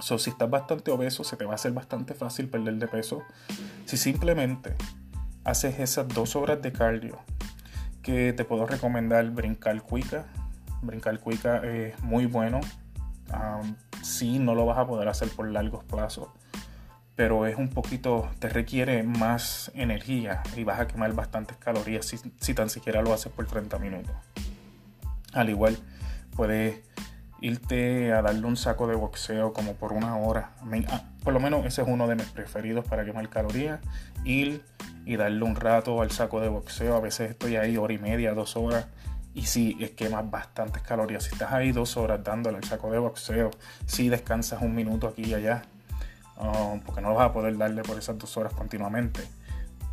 So, 0.00 0.18
si 0.18 0.28
estás 0.28 0.50
bastante 0.50 0.90
obeso, 0.90 1.24
se 1.24 1.38
te 1.38 1.46
va 1.46 1.52
a 1.52 1.54
hacer 1.54 1.72
bastante 1.72 2.12
fácil 2.12 2.50
perder 2.50 2.74
de 2.74 2.88
peso. 2.88 3.22
Si 3.86 3.96
simplemente 3.96 4.76
haces 5.46 5.78
esas 5.78 6.08
dos 6.08 6.36
horas 6.36 6.60
de 6.60 6.72
cardio, 6.72 7.18
que 8.02 8.34
te 8.34 8.44
puedo 8.44 8.66
recomendar 8.66 9.30
brincar 9.30 9.80
cuica. 9.80 10.26
Brincar 10.82 11.18
cuica 11.20 11.58
es 11.64 11.98
muy 12.02 12.26
bueno. 12.26 12.60
si 14.02 14.38
no 14.38 14.54
lo 14.54 14.66
vas 14.66 14.78
a 14.78 14.86
poder 14.86 15.08
hacer 15.08 15.28
por 15.30 15.50
largos 15.50 15.82
plazos 15.84 16.28
pero 17.16 17.46
es 17.46 17.56
un 17.56 17.68
poquito, 17.68 18.28
te 18.38 18.50
requiere 18.50 19.02
más 19.02 19.72
energía 19.74 20.42
y 20.54 20.64
vas 20.64 20.78
a 20.78 20.86
quemar 20.86 21.14
bastantes 21.14 21.56
calorías 21.56 22.04
si, 22.04 22.54
tan 22.54 22.68
siquiera 22.68 23.00
lo 23.00 23.14
haces 23.14 23.32
por 23.32 23.46
30 23.46 23.78
minutos. 23.78 24.14
Al 25.32 25.48
igual, 25.48 25.78
puedes 26.36 26.85
irte 27.40 28.12
a 28.12 28.22
darle 28.22 28.46
un 28.46 28.56
saco 28.56 28.86
de 28.86 28.94
boxeo 28.94 29.52
como 29.52 29.74
por 29.74 29.92
una 29.92 30.16
hora. 30.16 30.52
Ah, 30.88 31.02
por 31.22 31.32
lo 31.32 31.40
menos 31.40 31.64
ese 31.66 31.82
es 31.82 31.88
uno 31.88 32.06
de 32.06 32.16
mis 32.16 32.26
preferidos 32.26 32.84
para 32.86 33.04
quemar 33.04 33.28
calorías. 33.28 33.80
Ir 34.24 34.62
y 35.04 35.16
darle 35.16 35.44
un 35.44 35.56
rato 35.56 36.02
al 36.02 36.10
saco 36.10 36.40
de 36.40 36.48
boxeo. 36.48 36.96
A 36.96 37.00
veces 37.00 37.30
estoy 37.30 37.56
ahí 37.56 37.76
hora 37.76 37.92
y 37.92 37.98
media, 37.98 38.34
dos 38.34 38.56
horas. 38.56 38.86
Y 39.34 39.42
sí, 39.46 39.74
quemas 39.96 40.30
bastantes 40.30 40.82
calorías. 40.82 41.24
Si 41.24 41.32
estás 41.32 41.52
ahí 41.52 41.72
dos 41.72 41.96
horas 41.96 42.24
dándole 42.24 42.56
al 42.56 42.64
saco 42.64 42.90
de 42.90 42.98
boxeo, 42.98 43.50
si 43.84 44.08
descansas 44.08 44.62
un 44.62 44.74
minuto 44.74 45.08
aquí 45.08 45.24
y 45.24 45.34
allá, 45.34 45.62
Um, 46.38 46.80
porque 46.80 47.00
no 47.00 47.14
vas 47.14 47.30
a 47.30 47.32
poder 47.32 47.56
darle 47.56 47.82
por 47.82 47.98
esas 47.98 48.18
dos 48.18 48.36
horas 48.36 48.52
continuamente. 48.52 49.26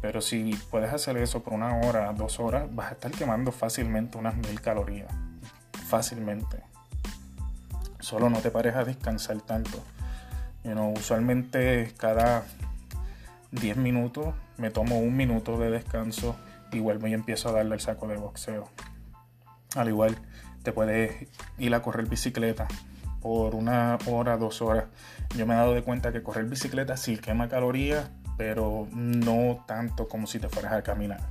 Pero 0.01 0.19
si 0.19 0.53
puedes 0.69 0.91
hacer 0.91 1.15
eso 1.17 1.41
por 1.41 1.53
una 1.53 1.77
hora, 1.77 2.11
dos 2.13 2.39
horas, 2.39 2.67
vas 2.75 2.89
a 2.89 2.93
estar 2.93 3.11
quemando 3.11 3.51
fácilmente 3.51 4.17
unas 4.17 4.35
mil 4.35 4.59
calorías. 4.59 5.09
Fácilmente. 5.87 6.61
Solo 8.03 8.29
no 8.29 8.39
te 8.39 8.51
pares 8.51 8.75
a 8.75 8.83
descansar 8.83 9.39
tanto. 9.39 9.81
usualmente 10.93 11.93
cada 11.95 12.43
10 13.51 13.77
minutos 13.77 14.35
me 14.57 14.71
tomo 14.71 14.99
un 14.99 15.15
minuto 15.15 15.57
de 15.57 15.71
descanso 15.71 16.35
y 16.73 16.81
vuelvo 16.81 17.07
y 17.07 17.13
empiezo 17.13 17.47
a 17.47 17.53
darle 17.53 17.75
el 17.75 17.79
saco 17.79 18.09
de 18.09 18.17
boxeo. 18.17 18.67
Al 19.77 19.87
igual, 19.87 20.17
te 20.63 20.73
puedes 20.73 21.29
ir 21.57 21.73
a 21.73 21.81
correr 21.81 22.09
bicicleta 22.09 22.67
por 23.21 23.55
una 23.55 23.97
hora, 24.05 24.35
dos 24.35 24.61
horas. 24.61 24.87
Yo 25.37 25.47
me 25.47 25.53
he 25.53 25.57
dado 25.57 25.73
de 25.73 25.81
cuenta 25.81 26.11
que 26.11 26.21
correr 26.21 26.43
bicicleta 26.43 26.97
sí 26.97 27.15
quema 27.15 27.47
calorías, 27.47 28.09
pero 28.37 28.85
no 28.91 29.63
tanto 29.65 30.09
como 30.09 30.27
si 30.27 30.39
te 30.39 30.49
fueras 30.49 30.73
a 30.73 30.83
caminar. 30.83 31.21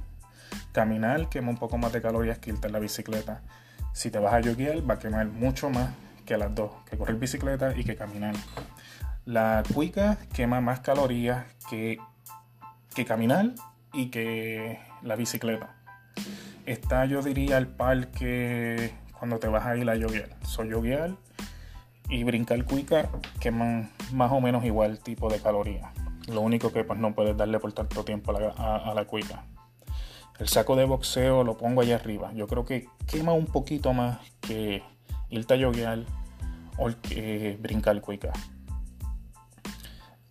Caminar 0.73 1.29
quema 1.29 1.51
un 1.51 1.59
poco 1.59 1.77
más 1.77 1.93
de 1.93 2.01
calorías 2.01 2.39
que 2.39 2.49
irte 2.49 2.69
en 2.69 2.73
la 2.73 2.79
bicicleta. 2.79 3.43
Si 3.93 4.11
te 4.11 4.19
vas 4.19 4.33
a 4.33 4.41
yoguear, 4.41 4.89
va 4.89 4.95
a 4.95 4.99
quemar 4.99 5.27
mucho 5.27 5.69
más 5.69 5.91
que 6.25 6.37
las 6.37 6.55
dos, 6.55 6.71
que 6.89 6.97
correr 6.97 7.17
bicicleta 7.17 7.75
y 7.77 7.85
que 7.85 7.97
caminar. 7.97 8.35
La 9.25 9.63
cuica 9.73 10.19
quema 10.33 10.61
más 10.61 10.81
calorías 10.81 11.45
que, 11.69 11.99
que 12.95 13.05
caminar 13.05 13.53
y 13.93 14.11
que 14.11 14.79
la 15.03 15.17
bicicleta. 15.17 15.77
Está, 16.67 17.05
yo 17.07 17.23
diría, 17.23 17.59
el 17.59 17.67
parque 17.67 18.95
cuando 19.19 19.39
te 19.39 19.49
vas 19.49 19.67
a 19.67 19.77
ir 19.77 19.89
a 19.89 19.97
yoguear. 19.97 20.31
Soy 20.45 20.71
yoguear 20.71 21.13
y 22.09 22.25
brincar 22.25 22.65
cuica 22.65 23.09
queman 23.41 23.91
más 24.13 24.33
o 24.33 24.41
menos 24.41 24.65
igual 24.65 24.99
tipo 24.99 25.31
de 25.31 25.41
calorías. 25.41 25.91
Lo 26.29 26.41
único 26.41 26.73
que 26.73 26.85
pues 26.85 26.99
no 26.99 27.15
puedes 27.15 27.37
darle 27.37 27.59
por 27.59 27.73
tanto 27.73 28.05
tiempo 28.05 28.33
a 28.37 28.95
la, 28.95 29.05
cuica. 29.07 29.45
El 30.39 30.49
saco 30.49 30.77
de 30.77 30.85
boxeo 30.85 31.45
lo 31.45 31.57
pongo 31.57 31.81
allá 31.81 31.97
arriba. 31.97 32.33
Yo 32.35 32.47
creo 32.47 32.65
que 32.65 32.89
quema 33.07 33.33
un 33.33 33.47
poquito 33.47 33.93
más 33.93 34.19
que 34.41 34.83
irte 35.33 35.55
a 35.55 35.57
yoguear 35.57 36.05
o 36.79 36.89
que 37.03 37.59
brincar 37.61 38.01
cuica. 38.01 38.33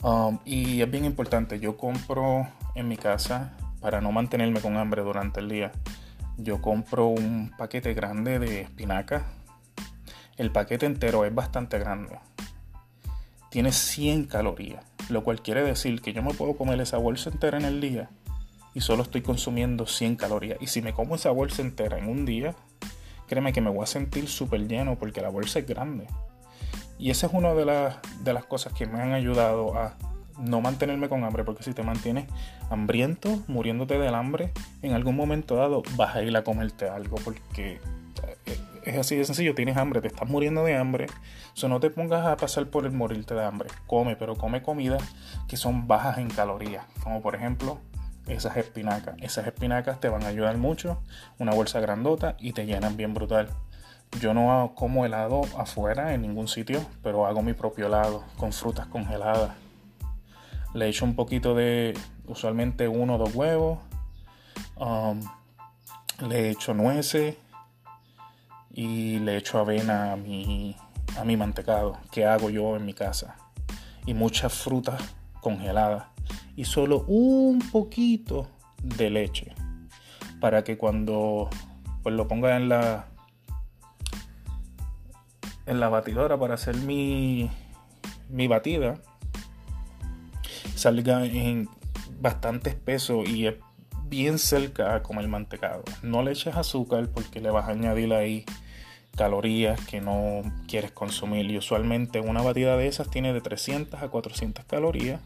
Um, 0.02 0.40
y 0.46 0.82
es 0.82 0.90
bien 0.90 1.04
importante, 1.04 1.60
yo 1.60 1.76
compro 1.76 2.48
en 2.76 2.88
mi 2.88 2.96
casa 2.96 3.58
para 3.82 4.00
no 4.00 4.14
mantenerme 4.14 4.62
con 4.62 4.78
hambre 4.78 5.02
durante 5.02 5.42
el 5.42 5.50
día. 5.50 5.74
Yo 6.38 6.62
compro 6.62 7.08
un 7.08 7.52
paquete 7.58 7.94
grande 7.94 8.40
de 8.40 8.62
espinacas 8.62 9.24
el 10.42 10.52
paquete 10.52 10.88
entero 10.88 11.24
es 11.24 11.36
bastante 11.36 11.78
grande. 11.78 12.18
Tiene 13.52 13.72
100 13.72 14.26
calorías, 14.26 14.84
lo 15.08 15.24
cual 15.24 15.44
quiere 15.44 15.62
decir 15.62 16.02
que 16.02 16.14
yo 16.14 16.24
me 16.24 16.34
puedo 16.34 16.56
comer 16.56 16.82
esa 16.82 16.98
bolsa 16.98 17.30
entera 17.30 17.60
en 17.60 17.66
el 17.66 17.80
día 17.80 18.10
y 18.74 18.82
solo 18.82 19.04
estoy 19.04 19.22
consumiendo 19.22 19.86
100 19.86 20.16
calorías. 20.16 20.58
Y 20.60 20.66
si 20.66 20.82
me 20.82 20.94
como 20.94 21.14
esa 21.14 21.30
bolsa 21.30 21.62
entera 21.62 22.00
en 22.00 22.10
un 22.10 22.26
día, 22.26 22.56
créeme 23.32 23.54
que 23.54 23.62
me 23.62 23.70
voy 23.70 23.84
a 23.84 23.88
sentir 23.88 24.28
súper 24.28 24.68
lleno 24.68 24.98
porque 25.00 25.22
la 25.22 25.30
bolsa 25.30 25.60
es 25.60 25.66
grande. 25.66 26.06
Y 27.00 27.12
esa 27.12 27.28
es 27.28 27.34
una 27.34 27.54
de 27.54 27.64
las, 27.64 27.96
de 28.26 28.34
las 28.34 28.44
cosas 28.44 28.74
que 28.74 28.86
me 28.86 29.00
han 29.00 29.14
ayudado 29.14 29.74
a 29.74 29.96
no 30.38 30.60
mantenerme 30.60 31.08
con 31.08 31.24
hambre, 31.24 31.46
porque 31.46 31.64
si 31.64 31.74
te 31.74 31.82
mantienes 31.82 32.26
hambriento, 32.70 33.40
muriéndote 33.48 33.98
del 33.98 34.16
hambre, 34.16 34.52
en 34.82 34.92
algún 34.96 35.16
momento 35.16 35.56
dado 35.56 35.82
vas 35.96 36.14
a 36.14 36.24
ir 36.24 36.36
a 36.36 36.44
comerte 36.44 36.90
algo, 36.90 37.16
porque 37.24 37.80
es 38.84 38.98
así 38.98 39.16
de 39.16 39.24
sencillo, 39.24 39.56
tienes 39.56 39.78
hambre, 39.78 40.02
te 40.02 40.10
estás 40.10 40.28
muriendo 40.28 40.66
de 40.66 40.76
hambre, 40.76 41.08
so 41.54 41.70
no 41.70 41.80
te 41.80 41.90
pongas 41.90 42.26
a 42.26 42.36
pasar 42.36 42.66
por 42.66 42.86
el 42.86 42.92
morirte 42.92 43.34
de 43.34 43.46
hambre. 43.46 43.70
Come, 43.88 44.18
pero 44.18 44.36
come 44.36 44.62
comida 44.62 44.98
que 45.48 45.56
son 45.56 45.88
bajas 45.88 46.18
en 46.18 46.30
calorías, 46.30 46.84
como 47.02 47.22
por 47.22 47.36
ejemplo 47.36 47.80
esas 48.32 48.58
espinacas. 48.58 49.16
Esas 49.22 49.48
espinacas 49.48 50.00
te 50.00 50.10
van 50.10 50.24
a 50.24 50.28
ayudar 50.28 50.58
mucho, 50.58 51.02
una 51.40 51.54
bolsa 51.54 51.80
grandota 51.80 52.36
y 52.40 52.54
te 52.54 52.66
llenan 52.66 52.98
bien 52.98 53.14
brutal. 53.14 53.50
Yo 54.20 54.34
no 54.34 54.74
como 54.76 55.06
helado 55.06 55.42
afuera 55.58 56.14
en 56.14 56.22
ningún 56.22 56.48
sitio, 56.48 56.86
pero 57.02 57.26
hago 57.26 57.42
mi 57.42 57.54
propio 57.54 57.88
helado 57.88 58.24
con 58.38 58.52
frutas 58.52 58.88
congeladas. 58.88 59.52
Le 60.74 60.88
echo 60.88 61.06
un 61.06 61.16
poquito 61.16 61.56
de, 61.56 61.98
usualmente 62.28 62.88
uno 62.88 63.16
o 63.16 63.18
dos 63.18 63.36
huevos. 63.36 63.80
Um, 64.76 65.22
le 66.28 66.50
echo 66.50 66.74
nueces 66.74 67.36
y 68.74 69.20
le 69.20 69.38
echo 69.38 69.60
avena 69.60 70.14
a 70.14 70.16
mi, 70.16 70.76
a 71.18 71.24
mi 71.24 71.36
mantecado 71.36 71.98
que 72.12 72.26
hago 72.26 72.50
yo 72.50 72.76
en 72.76 72.86
mi 72.86 72.94
casa 72.94 73.36
y 74.06 74.14
muchas 74.14 74.54
frutas 74.54 75.02
congeladas 75.42 76.06
y 76.56 76.66
solo 76.66 77.06
un 77.08 77.60
poquito 77.72 78.48
de 78.82 79.10
leche 79.10 79.54
para 80.40 80.64
que 80.64 80.78
cuando 80.78 81.50
pues 82.04 82.16
lo 82.16 82.28
ponga 82.28 82.58
en 82.58 82.70
la 82.70 83.08
en 85.66 85.80
la 85.80 85.90
batidora 85.90 86.40
para 86.40 86.56
hacer 86.56 86.76
mi 86.78 87.50
mi 88.30 88.48
batida 88.48 89.00
salga 90.76 91.26
en 91.26 91.70
bastante 92.20 92.70
espeso 92.70 93.24
y 93.24 93.48
es 93.48 93.56
bien 94.12 94.40
cerca 94.40 95.02
como 95.04 95.22
el 95.22 95.28
mantecado. 95.30 95.84
No 96.04 96.22
le 96.22 96.32
eches 96.32 96.56
azúcar 96.56 97.10
porque 97.14 97.40
le 97.40 97.50
vas 97.50 97.68
a 97.68 97.72
añadir 97.72 98.14
ahí 98.14 98.46
calorías 99.16 99.80
que 99.86 100.02
no 100.02 100.42
quieres 100.68 100.92
consumir. 100.92 101.50
Y 101.50 101.58
usualmente 101.58 102.20
una 102.20 102.42
batida 102.42 102.78
de 102.78 102.88
esas 102.88 103.10
tiene 103.10 103.34
de 103.34 103.42
300 103.42 104.02
a 104.02 104.10
400 104.10 104.66
calorías. 104.66 105.22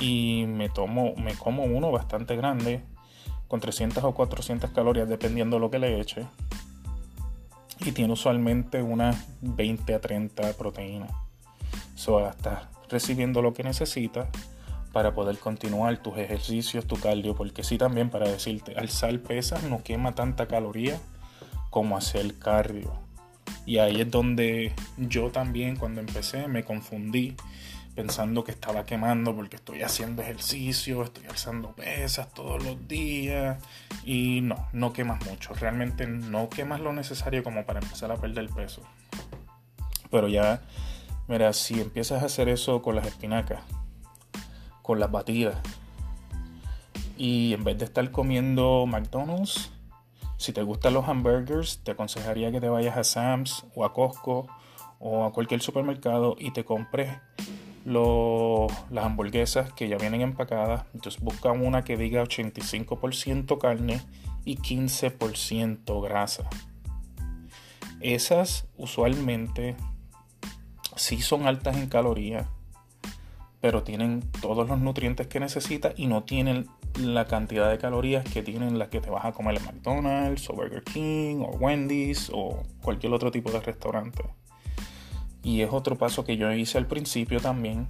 Y 0.00 0.46
me, 0.46 0.68
tomo, 0.68 1.14
me 1.16 1.34
como 1.34 1.64
uno 1.64 1.92
bastante 1.92 2.34
grande 2.34 2.82
con 3.48 3.60
300 3.60 4.02
o 4.02 4.14
400 4.14 4.70
calorías 4.70 5.08
dependiendo 5.08 5.56
de 5.56 5.60
lo 5.60 5.70
que 5.70 5.78
le 5.78 6.00
eche. 6.00 6.26
Y 7.80 7.92
tiene 7.92 8.12
usualmente 8.12 8.82
unas 8.82 9.26
20 9.42 9.94
a 9.94 10.00
30 10.00 10.52
proteínas. 10.54 11.10
So, 11.94 12.26
estás 12.28 12.64
recibiendo 12.88 13.42
lo 13.42 13.52
que 13.52 13.62
necesitas 13.62 14.28
para 14.92 15.14
poder 15.14 15.38
continuar 15.38 16.02
tus 16.02 16.16
ejercicios, 16.18 16.86
tu 16.86 16.96
cardio, 16.96 17.34
porque 17.34 17.62
sí 17.62 17.78
también 17.78 18.10
para 18.10 18.28
decirte, 18.28 18.74
alzar 18.76 19.18
pesas 19.20 19.62
no 19.64 19.82
quema 19.82 20.12
tanta 20.12 20.46
caloría 20.46 20.98
como 21.70 21.96
hacer 21.96 22.38
cardio. 22.38 22.92
Y 23.66 23.78
ahí 23.78 24.00
es 24.00 24.10
donde 24.10 24.72
yo 24.96 25.30
también 25.30 25.76
cuando 25.76 26.00
empecé 26.00 26.48
me 26.48 26.64
confundí 26.64 27.36
pensando 27.94 28.44
que 28.44 28.52
estaba 28.52 28.86
quemando 28.86 29.34
porque 29.34 29.56
estoy 29.56 29.82
haciendo 29.82 30.22
ejercicio, 30.22 31.02
estoy 31.02 31.26
alzando 31.26 31.72
pesas 31.72 32.32
todos 32.32 32.64
los 32.64 32.88
días 32.88 33.58
y 34.04 34.40
no, 34.42 34.68
no 34.72 34.92
quemas 34.92 35.24
mucho, 35.26 35.52
realmente 35.54 36.06
no 36.06 36.48
quemas 36.48 36.80
lo 36.80 36.92
necesario 36.92 37.42
como 37.42 37.64
para 37.66 37.80
empezar 37.80 38.10
a 38.12 38.16
perder 38.16 38.48
peso. 38.48 38.82
Pero 40.10 40.28
ya, 40.28 40.62
mira, 41.28 41.52
si 41.52 41.80
empiezas 41.80 42.22
a 42.22 42.26
hacer 42.26 42.48
eso 42.48 42.82
con 42.82 42.96
las 42.96 43.06
espinacas, 43.06 43.60
con 44.82 44.98
las 44.98 45.10
batidas, 45.10 45.56
y 47.16 47.52
en 47.52 47.64
vez 47.64 47.76
de 47.78 47.84
estar 47.84 48.10
comiendo 48.10 48.86
McDonald's, 48.86 49.70
si 50.40 50.54
te 50.54 50.62
gustan 50.62 50.94
los 50.94 51.06
hamburgers, 51.06 51.80
te 51.84 51.90
aconsejaría 51.90 52.50
que 52.50 52.62
te 52.62 52.70
vayas 52.70 52.96
a 52.96 53.04
Sam's 53.04 53.66
o 53.74 53.84
a 53.84 53.92
Costco 53.92 54.46
o 54.98 55.24
a 55.24 55.34
cualquier 55.34 55.60
supermercado 55.60 56.34
y 56.38 56.50
te 56.52 56.64
compres 56.64 57.10
las 57.84 59.04
hamburguesas 59.04 59.70
que 59.74 59.86
ya 59.86 59.98
vienen 59.98 60.22
empacadas. 60.22 60.86
Entonces 60.94 61.20
busca 61.20 61.52
una 61.52 61.84
que 61.84 61.98
diga 61.98 62.22
85% 62.22 63.58
carne 63.58 64.00
y 64.46 64.56
15% 64.56 66.02
grasa. 66.02 66.48
Esas 68.00 68.66
usualmente 68.78 69.76
sí 70.96 71.20
son 71.20 71.46
altas 71.46 71.76
en 71.76 71.90
calorías, 71.90 72.46
pero 73.60 73.82
tienen 73.82 74.22
todos 74.40 74.66
los 74.66 74.78
nutrientes 74.78 75.26
que 75.26 75.38
necesitas 75.38 75.92
y 75.98 76.06
no 76.06 76.22
tienen 76.22 76.66
la 76.98 77.26
cantidad 77.26 77.70
de 77.70 77.78
calorías 77.78 78.24
que 78.24 78.42
tienen 78.42 78.78
las 78.78 78.88
que 78.88 79.00
te 79.00 79.10
vas 79.10 79.24
a 79.24 79.32
comer 79.32 79.58
en 79.58 79.64
McDonald's 79.64 80.48
o 80.50 80.54
Burger 80.54 80.82
King 80.82 81.42
o 81.42 81.50
Wendy's 81.56 82.30
o 82.32 82.62
cualquier 82.82 83.12
otro 83.12 83.30
tipo 83.30 83.50
de 83.50 83.60
restaurante. 83.60 84.24
Y 85.42 85.62
es 85.62 85.70
otro 85.72 85.96
paso 85.96 86.24
que 86.24 86.36
yo 86.36 86.52
hice 86.52 86.78
al 86.78 86.86
principio 86.86 87.40
también, 87.40 87.88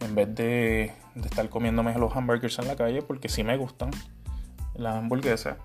en 0.00 0.14
vez 0.14 0.34
de, 0.34 0.92
estar 1.22 1.48
comiéndome 1.48 1.96
los 1.98 2.16
hamburgers 2.16 2.58
en 2.58 2.68
la 2.68 2.76
calle, 2.76 3.02
porque 3.02 3.28
sí 3.28 3.44
me 3.44 3.56
gustan 3.56 3.90
las 4.74 4.96
hamburguesas, 4.96 5.58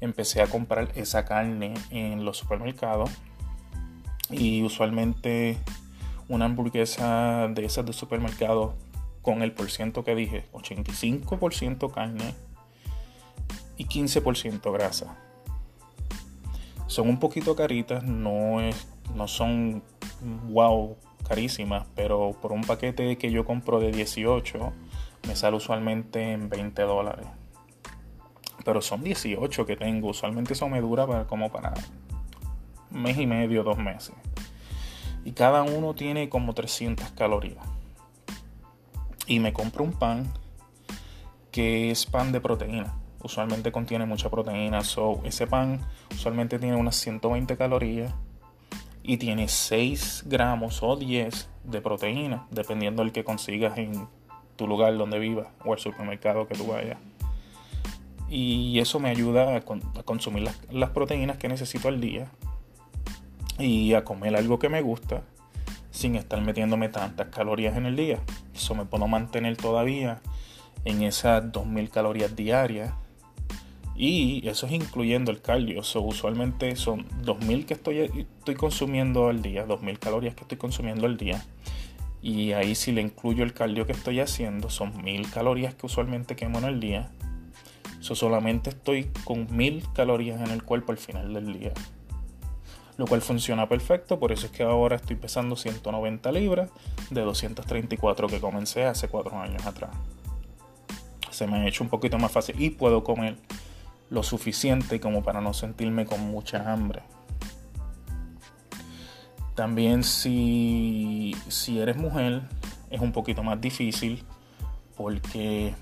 empecé 0.00 0.40
a 0.40 0.46
comprar 0.46 0.90
esa 0.94 1.24
carne 1.24 1.74
en 1.90 2.24
los 2.24 2.38
supermercados 2.38 3.10
y 4.30 4.62
usualmente 4.62 5.58
una 6.28 6.46
hamburguesa 6.46 7.48
de 7.48 7.64
esas 7.66 7.84
de 7.84 7.92
supermercado 7.92 8.74
con 9.24 9.42
el 9.42 9.52
porciento 9.52 10.04
que 10.04 10.14
dije, 10.14 10.44
85% 10.52 11.90
carne 11.90 12.34
y 13.78 13.86
15% 13.86 14.70
grasa. 14.70 15.16
Son 16.86 17.08
un 17.08 17.18
poquito 17.18 17.56
caritas, 17.56 18.04
no, 18.04 18.60
es, 18.60 18.86
no 19.14 19.26
son 19.26 19.82
wow, 20.50 20.96
carísimas, 21.26 21.86
pero 21.96 22.36
por 22.40 22.52
un 22.52 22.60
paquete 22.60 23.16
que 23.16 23.32
yo 23.32 23.46
compro 23.46 23.80
de 23.80 23.90
18 23.90 24.72
me 25.26 25.34
sale 25.34 25.56
usualmente 25.56 26.32
en 26.32 26.50
20 26.50 26.82
dólares. 26.82 27.26
Pero 28.62 28.82
son 28.82 29.02
18 29.02 29.64
que 29.64 29.76
tengo, 29.76 30.10
usualmente 30.10 30.52
eso 30.52 30.68
me 30.68 30.82
dura 30.82 31.06
para, 31.06 31.26
como 31.26 31.50
para 31.50 31.72
mes 32.90 33.16
y 33.18 33.26
medio, 33.26 33.64
dos 33.64 33.78
meses. 33.78 34.14
Y 35.24 35.32
cada 35.32 35.62
uno 35.62 35.94
tiene 35.94 36.28
como 36.28 36.52
300 36.52 37.12
calorías. 37.12 37.73
Y 39.26 39.40
me 39.40 39.52
compro 39.52 39.84
un 39.84 39.92
pan 39.92 40.32
que 41.50 41.90
es 41.90 42.06
pan 42.06 42.32
de 42.32 42.40
proteína. 42.40 42.94
Usualmente 43.22 43.72
contiene 43.72 44.04
mucha 44.04 44.30
proteína. 44.30 44.82
So, 44.82 45.20
ese 45.24 45.46
pan 45.46 45.80
usualmente 46.12 46.58
tiene 46.58 46.76
unas 46.76 46.96
120 46.96 47.56
calorías 47.56 48.12
y 49.02 49.18
tiene 49.18 49.48
6 49.48 50.24
gramos 50.26 50.82
o 50.82 50.96
10 50.96 51.48
de 51.64 51.80
proteína, 51.80 52.46
dependiendo 52.50 53.02
del 53.02 53.12
que 53.12 53.24
consigas 53.24 53.78
en 53.78 54.08
tu 54.56 54.66
lugar 54.66 54.96
donde 54.96 55.18
vivas 55.18 55.48
o 55.64 55.74
el 55.74 55.78
supermercado 55.78 56.46
que 56.46 56.54
tú 56.54 56.66
vayas. 56.66 56.98
Y 58.28 58.78
eso 58.80 58.98
me 58.98 59.10
ayuda 59.10 59.56
a, 59.56 59.60
consumir 60.04 60.48
las, 60.70 60.90
proteínas 60.90 61.36
que 61.36 61.48
necesito 61.48 61.88
al 61.88 62.00
día 62.00 62.30
y 63.58 63.94
a 63.94 64.04
comer 64.04 64.34
algo 64.36 64.58
que 64.58 64.68
me 64.68 64.80
gusta 64.80 65.22
sin 65.90 66.16
estar 66.16 66.40
metiéndome 66.40 66.88
tantas 66.88 67.28
calorías 67.28 67.76
en 67.76 67.86
el 67.86 67.96
día. 67.96 68.18
Eso 68.54 68.74
me 68.74 68.84
puedo 68.84 69.06
mantener 69.08 69.56
todavía 69.56 70.20
en 70.84 71.02
esas 71.02 71.50
2000 71.50 71.90
calorías 71.90 72.36
diarias 72.36 72.92
y 73.96 74.46
eso 74.48 74.66
es 74.66 74.72
incluyendo 74.72 75.30
el 75.30 75.40
cardio. 75.40 75.80
usualmente 75.80 76.74
son 76.76 77.06
2000 77.22 77.66
que 77.66 77.74
estoy, 77.74 77.98
estoy 77.98 78.54
consumiendo 78.54 79.28
al 79.28 79.40
día, 79.40 79.64
2000 79.66 79.98
calorías 79.98 80.34
que 80.34 80.42
estoy 80.42 80.58
consumiendo 80.58 81.06
al 81.06 81.16
día. 81.16 81.44
Y 82.20 82.52
ahí 82.52 82.74
si 82.74 82.90
le 82.90 83.02
incluyo 83.02 83.44
el 83.44 83.52
cardio 83.52 83.86
que 83.86 83.92
estoy 83.92 84.20
haciendo, 84.20 84.70
son 84.70 85.02
1000 85.02 85.30
calorías 85.30 85.74
que 85.74 85.86
usualmente 85.86 86.36
quemo 86.36 86.58
en 86.58 86.64
el 86.64 86.80
día. 86.80 87.10
So, 88.00 88.14
solamente 88.14 88.70
estoy 88.70 89.10
con 89.24 89.46
1000 89.54 89.92
calorías 89.92 90.40
en 90.40 90.50
el 90.50 90.62
cuerpo 90.62 90.92
al 90.92 90.98
final 90.98 91.32
del 91.32 91.58
día. 91.58 91.72
Lo 92.96 93.06
cual 93.06 93.22
funciona 93.22 93.68
perfecto, 93.68 94.20
por 94.20 94.30
eso 94.30 94.46
es 94.46 94.52
que 94.52 94.62
ahora 94.62 94.96
estoy 94.96 95.16
pesando 95.16 95.56
190 95.56 96.30
libras 96.30 96.70
de 97.10 97.22
234 97.22 98.28
que 98.28 98.40
comencé 98.40 98.84
hace 98.84 99.08
4 99.08 99.40
años 99.40 99.66
atrás. 99.66 99.90
Se 101.30 101.48
me 101.48 101.56
ha 101.56 101.66
hecho 101.66 101.82
un 101.82 101.90
poquito 101.90 102.18
más 102.18 102.30
fácil 102.30 102.60
y 102.60 102.70
puedo 102.70 103.02
comer 103.02 103.36
lo 104.10 104.22
suficiente 104.22 105.00
como 105.00 105.24
para 105.24 105.40
no 105.40 105.52
sentirme 105.52 106.06
con 106.06 106.20
mucha 106.20 106.72
hambre. 106.72 107.02
También 109.56 110.04
si, 110.04 111.34
si 111.48 111.80
eres 111.80 111.96
mujer 111.96 112.42
es 112.90 113.00
un 113.00 113.10
poquito 113.12 113.42
más 113.42 113.60
difícil 113.60 114.24
porque 114.96 115.74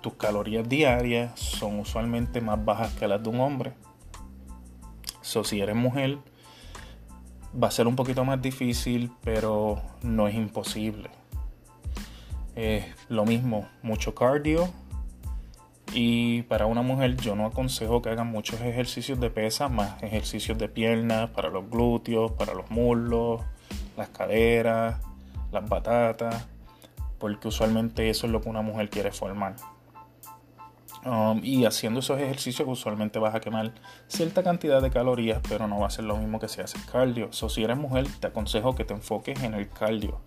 tus 0.00 0.14
calorías 0.14 0.68
diarias 0.68 1.38
son 1.38 1.80
usualmente 1.80 2.40
más 2.40 2.64
bajas 2.64 2.92
que 2.94 3.08
las 3.08 3.22
de 3.22 3.28
un 3.28 3.40
hombre. 3.40 3.72
So, 5.20 5.44
si 5.44 5.60
eres 5.60 5.76
mujer 5.76 6.18
va 7.60 7.68
a 7.68 7.70
ser 7.70 7.86
un 7.86 7.96
poquito 7.96 8.24
más 8.24 8.40
difícil, 8.40 9.10
pero 9.22 9.80
no 10.02 10.28
es 10.28 10.34
imposible. 10.34 11.10
lo 13.08 13.24
mismo, 13.24 13.68
mucho 13.82 14.14
cardio, 14.14 14.68
y 15.94 16.42
para 16.42 16.66
una 16.66 16.82
mujer 16.82 17.16
yo 17.16 17.36
no 17.36 17.44
aconsejo 17.44 18.00
que 18.00 18.08
hagan 18.08 18.28
muchos 18.28 18.60
ejercicios 18.62 19.20
de 19.20 19.30
pesa, 19.30 19.68
más 19.68 20.02
ejercicios 20.02 20.56
de 20.56 20.68
piernas, 20.68 21.30
para 21.30 21.50
los 21.50 21.68
glúteos, 21.68 22.32
para 22.32 22.54
los 22.54 22.70
muslos, 22.70 23.42
las 23.96 24.08
caderas, 24.08 25.00
las 25.50 25.68
batatas, 25.68 26.46
porque 27.18 27.48
usualmente 27.48 28.08
eso 28.08 28.26
es 28.26 28.32
lo 28.32 28.40
que 28.40 28.48
una 28.48 28.62
mujer 28.62 28.88
quiere 28.88 29.12
formar. 29.12 29.56
Um, 31.04 31.40
y 31.42 31.64
haciendo 31.64 31.98
esos 31.98 32.20
ejercicios 32.20 32.68
usualmente 32.68 33.18
vas 33.18 33.34
a 33.34 33.40
quemar 33.40 33.72
cierta 34.06 34.44
cantidad 34.44 34.80
de 34.80 34.90
calorías, 34.90 35.40
pero 35.48 35.66
no 35.66 35.80
va 35.80 35.88
a 35.88 35.90
ser 35.90 36.04
lo 36.04 36.16
mismo 36.16 36.38
que 36.38 36.46
si 36.48 36.60
haces 36.60 36.80
cardio. 36.84 37.32
So, 37.32 37.48
si 37.48 37.64
eres 37.64 37.76
mujer, 37.76 38.06
te 38.20 38.28
aconsejo 38.28 38.76
que 38.76 38.84
te 38.84 38.94
enfoques 38.94 39.42
en 39.42 39.54
el 39.54 39.68
cardio. 39.68 40.20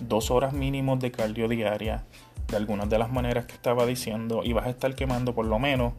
Dos 0.00 0.30
horas 0.30 0.54
mínimos 0.54 0.98
de 1.00 1.10
cardio 1.10 1.46
diaria 1.46 2.04
de 2.48 2.56
algunas 2.56 2.88
de 2.88 2.98
las 2.98 3.12
maneras 3.12 3.44
que 3.44 3.52
estaba 3.52 3.84
diciendo 3.84 4.42
y 4.44 4.54
vas 4.54 4.66
a 4.66 4.70
estar 4.70 4.94
quemando 4.94 5.34
por 5.34 5.44
lo 5.44 5.58
menos, 5.58 5.92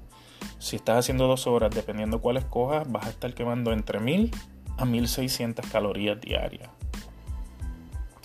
si 0.57 0.75
estás 0.75 0.99
haciendo 0.99 1.27
dos 1.27 1.45
horas, 1.45 1.73
dependiendo 1.73 2.19
cuál 2.19 2.37
escojas, 2.37 2.91
vas 2.91 3.05
a 3.05 3.09
estar 3.09 3.33
quemando 3.33 3.73
entre 3.73 3.99
1000 3.99 4.31
a 4.77 4.85
1600 4.85 5.67
calorías 5.67 6.19
diarias. 6.19 6.69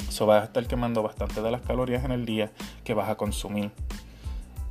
Eso 0.09 0.27
vas 0.27 0.43
a 0.43 0.47
estar 0.47 0.67
quemando 0.67 1.03
bastante 1.03 1.43
de 1.43 1.51
las 1.51 1.61
calorías 1.61 2.05
en 2.05 2.11
el 2.13 2.25
día 2.25 2.51
que 2.85 2.95
vas 2.95 3.09
a 3.09 3.17
consumir. 3.17 3.71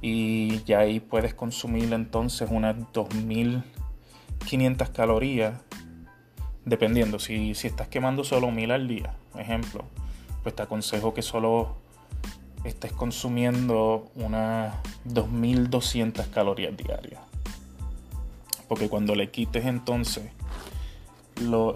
Y 0.02 0.64
ya 0.64 0.80
ahí 0.80 1.00
puedes 1.00 1.34
consumir 1.34 1.92
entonces 1.94 2.50
unas 2.52 2.76
2500 2.94 4.90
calorías, 4.90 5.62
dependiendo. 6.66 7.20
Si, 7.20 7.54
si 7.56 7.68
estás 7.68 7.88
quemando 7.88 8.24
solo 8.24 8.52
1000 8.52 8.72
al 8.72 8.88
día, 8.88 9.14
ejemplo, 9.38 9.84
pues 10.44 10.56
te 10.56 10.62
aconsejo 10.64 11.14
que 11.14 11.22
solo 11.22 11.78
estés 12.64 12.92
consumiendo 12.92 14.12
unas 14.16 14.74
2200 15.06 16.28
calorías 16.28 16.76
diarias. 16.76 17.22
Porque 18.68 18.90
cuando 18.90 19.16
le 19.16 19.32
quites 19.32 19.66
entonces 19.66 20.32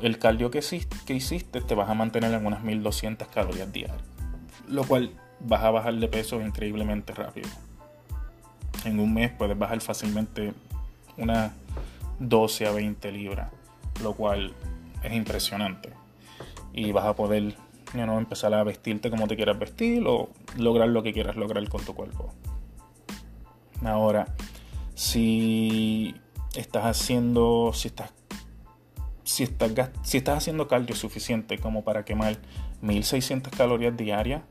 el 0.02 0.20
cardio 0.20 0.52
que, 0.52 0.62
que 1.06 1.14
hiciste, 1.14 1.62
te 1.62 1.76
vas 1.76 1.90
a 1.90 1.94
mantener 1.94 2.34
en 2.34 2.46
unas 2.46 2.64
1200 2.64 3.28
calorías 3.30 3.72
diarias. 3.72 3.98
Lo 4.68 4.84
cual 4.84 5.12
vas 5.40 5.64
a 5.64 5.72
bajar 5.72 5.96
de 5.96 6.08
peso 6.08 6.42
increíblemente 6.42 7.14
rápido. 7.14 7.50
En 8.86 9.00
un 9.00 9.14
mes 9.14 9.32
puedes 9.32 9.58
bajar 9.58 9.80
fácilmente 9.82 10.54
unas 11.18 11.52
12 12.20 12.68
a 12.68 12.72
20 12.72 13.12
libras, 13.12 13.50
lo 14.02 14.14
cual 14.14 14.54
es 15.04 15.14
impresionante. 15.14 15.90
Y 16.74 16.92
vas 16.92 17.06
a 17.06 17.16
poder 17.16 17.56
no 17.94 18.18
empezar 18.18 18.54
a 18.54 18.64
vestirte 18.64 19.10
como 19.10 19.28
te 19.28 19.36
quieras 19.36 19.58
vestir 19.60 20.04
o 20.08 20.30
lograr 20.58 20.90
lo 20.90 21.04
que 21.04 21.14
quieras 21.14 21.36
lograr 21.36 21.68
con 21.70 21.84
tu 21.84 21.94
cuerpo. 21.94 22.34
Ahora, 23.84 24.28
si 24.96 26.16
estás 26.56 26.86
haciendo, 26.86 27.72
si 27.74 27.90
estás, 27.90 28.12
si 29.24 29.44
estás, 29.44 29.92
si 30.04 30.18
estás 30.18 30.38
haciendo 30.38 30.68
cardio 30.68 30.96
suficiente 30.96 31.58
como 31.60 31.84
para 31.84 32.06
quemar 32.06 32.38
1600 32.82 33.54
calorías 33.54 33.96
diarias, 33.96 34.42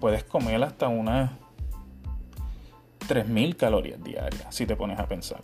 puedes 0.00 0.24
comer 0.24 0.62
hasta 0.62 0.88
unas 0.88 1.32
3000 3.10 3.56
calorías 3.56 4.00
diarias 4.04 4.54
si 4.54 4.66
te 4.66 4.76
pones 4.76 5.00
a 5.00 5.08
pensar. 5.08 5.42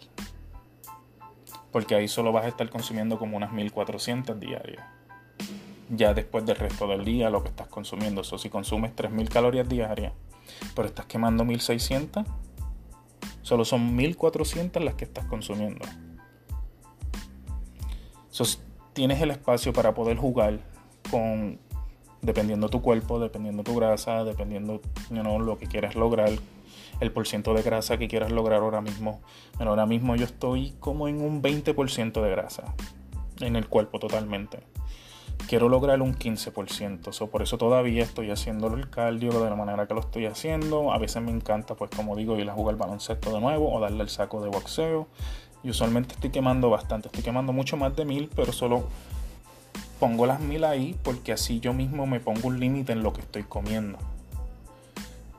Porque 1.73 1.97
ahí 1.97 2.07
solo 2.07 2.31
vas 2.31 2.45
a 2.45 2.49
estar 2.49 2.71
consumiendo 2.71 3.19
como 3.19 3.37
unas 3.37 3.53
1400 3.53 4.39
diarias. 4.39 4.85
Ya 5.91 6.15
después 6.15 6.47
del 6.47 6.55
resto 6.55 6.87
del 6.87 7.05
día 7.05 7.29
lo 7.29 7.43
que 7.43 7.49
estás 7.49 7.67
consumiendo. 7.67 8.21
O 8.21 8.39
si 8.39 8.51
consumes 8.51 8.95
3000 8.95 9.29
calorías 9.29 9.69
diarias, 9.69 10.13
pero 10.77 10.87
estás 10.87 11.07
quemando 11.07 11.45
1600, 11.45 12.25
Solo 13.43 13.65
son 13.65 13.97
1400 13.97 14.85
las 14.85 14.95
que 14.95 15.05
estás 15.05 15.25
consumiendo. 15.25 15.85
tienes 18.93 19.21
el 19.21 19.33
espacio 19.33 19.73
para 19.73 19.93
poder 19.93 20.17
jugar 20.17 20.61
con, 21.11 21.59
dependiendo 22.23 22.69
tu 22.69 22.81
cuerpo, 22.81 23.19
dependiendo 23.19 23.65
tu 23.65 23.75
grasa, 23.75 24.23
dependiendo 24.23 24.81
lo 25.11 25.59
que 25.59 25.67
quieras 25.67 25.97
lograr, 25.97 26.31
el 27.01 27.13
porcentaje 27.13 27.59
de 27.59 27.63
grasa 27.63 27.99
que 27.99 28.09
quieras 28.09 28.33
lograr 28.33 28.63
ahora 28.63 28.81
mismo. 28.81 29.21
Ahora 29.59 29.87
mismo 29.87 30.17
yo 30.17 30.25
estoy 30.25 30.75
como 30.81 31.09
en 31.09 31.21
un 31.21 31.43
20% 31.43 32.23
de 32.23 32.31
grasa 32.31 32.75
en 33.41 33.55
el 33.55 33.69
cuerpo 33.69 33.99
totalmente 33.99 34.63
quiero 35.49 35.69
lograr 35.69 36.03
un 36.03 36.15
15%. 36.15 37.13
So, 37.13 37.29
por 37.29 37.43
eso 37.43 37.59
todavía 37.59 38.03
estoy 38.03 38.31
haciendo 38.31 38.69
el 38.69 38.91
cardio 38.91 39.31
de 39.41 39.51
la 39.51 39.57
manera 39.57 39.87
que 39.87 39.95
lo 39.95 40.01
estoy 40.01 40.27
haciendo. 40.27 40.93
A 40.93 40.99
veces 40.99 41.23
me 41.23 41.31
encanta, 41.31 41.75
pues 41.75 41.91
como 41.95 42.17
digo, 42.17 42.37
ir 42.37 42.49
a 42.49 42.53
jugar 42.53 42.77
baloncesto 42.77 43.33
de 43.33 43.41
nuevo 43.41 43.73
o 43.73 43.81
darle 43.81 44.03
el 44.03 44.09
saco 44.09 44.43
de 44.43 44.49
boxeo. 44.49 45.07
Y 45.63 45.71
usualmente 45.71 46.15
estoy 46.15 46.31
quemando 46.31 46.71
bastante. 46.71 47.09
Estoy 47.09 47.23
quemando 47.23 47.53
mucho 47.53 47.77
más 47.77 47.95
de 47.97 48.05
mil, 48.05 48.31
pero 48.35 48.53
solo 48.53 48.85
pongo 49.99 50.27
las 50.27 50.41
mil 50.41 50.65
ahí 50.65 50.97
porque 51.03 51.33
así 51.33 51.61
yo 51.61 51.73
mismo 51.73 52.07
me 52.07 52.21
pongo 52.21 52.49
un 52.49 52.61
límite 52.61 52.93
en 52.93 53.03
lo 53.03 53.13
que 53.13 53.21
estoy 53.21 53.45
comiendo. 53.45 53.99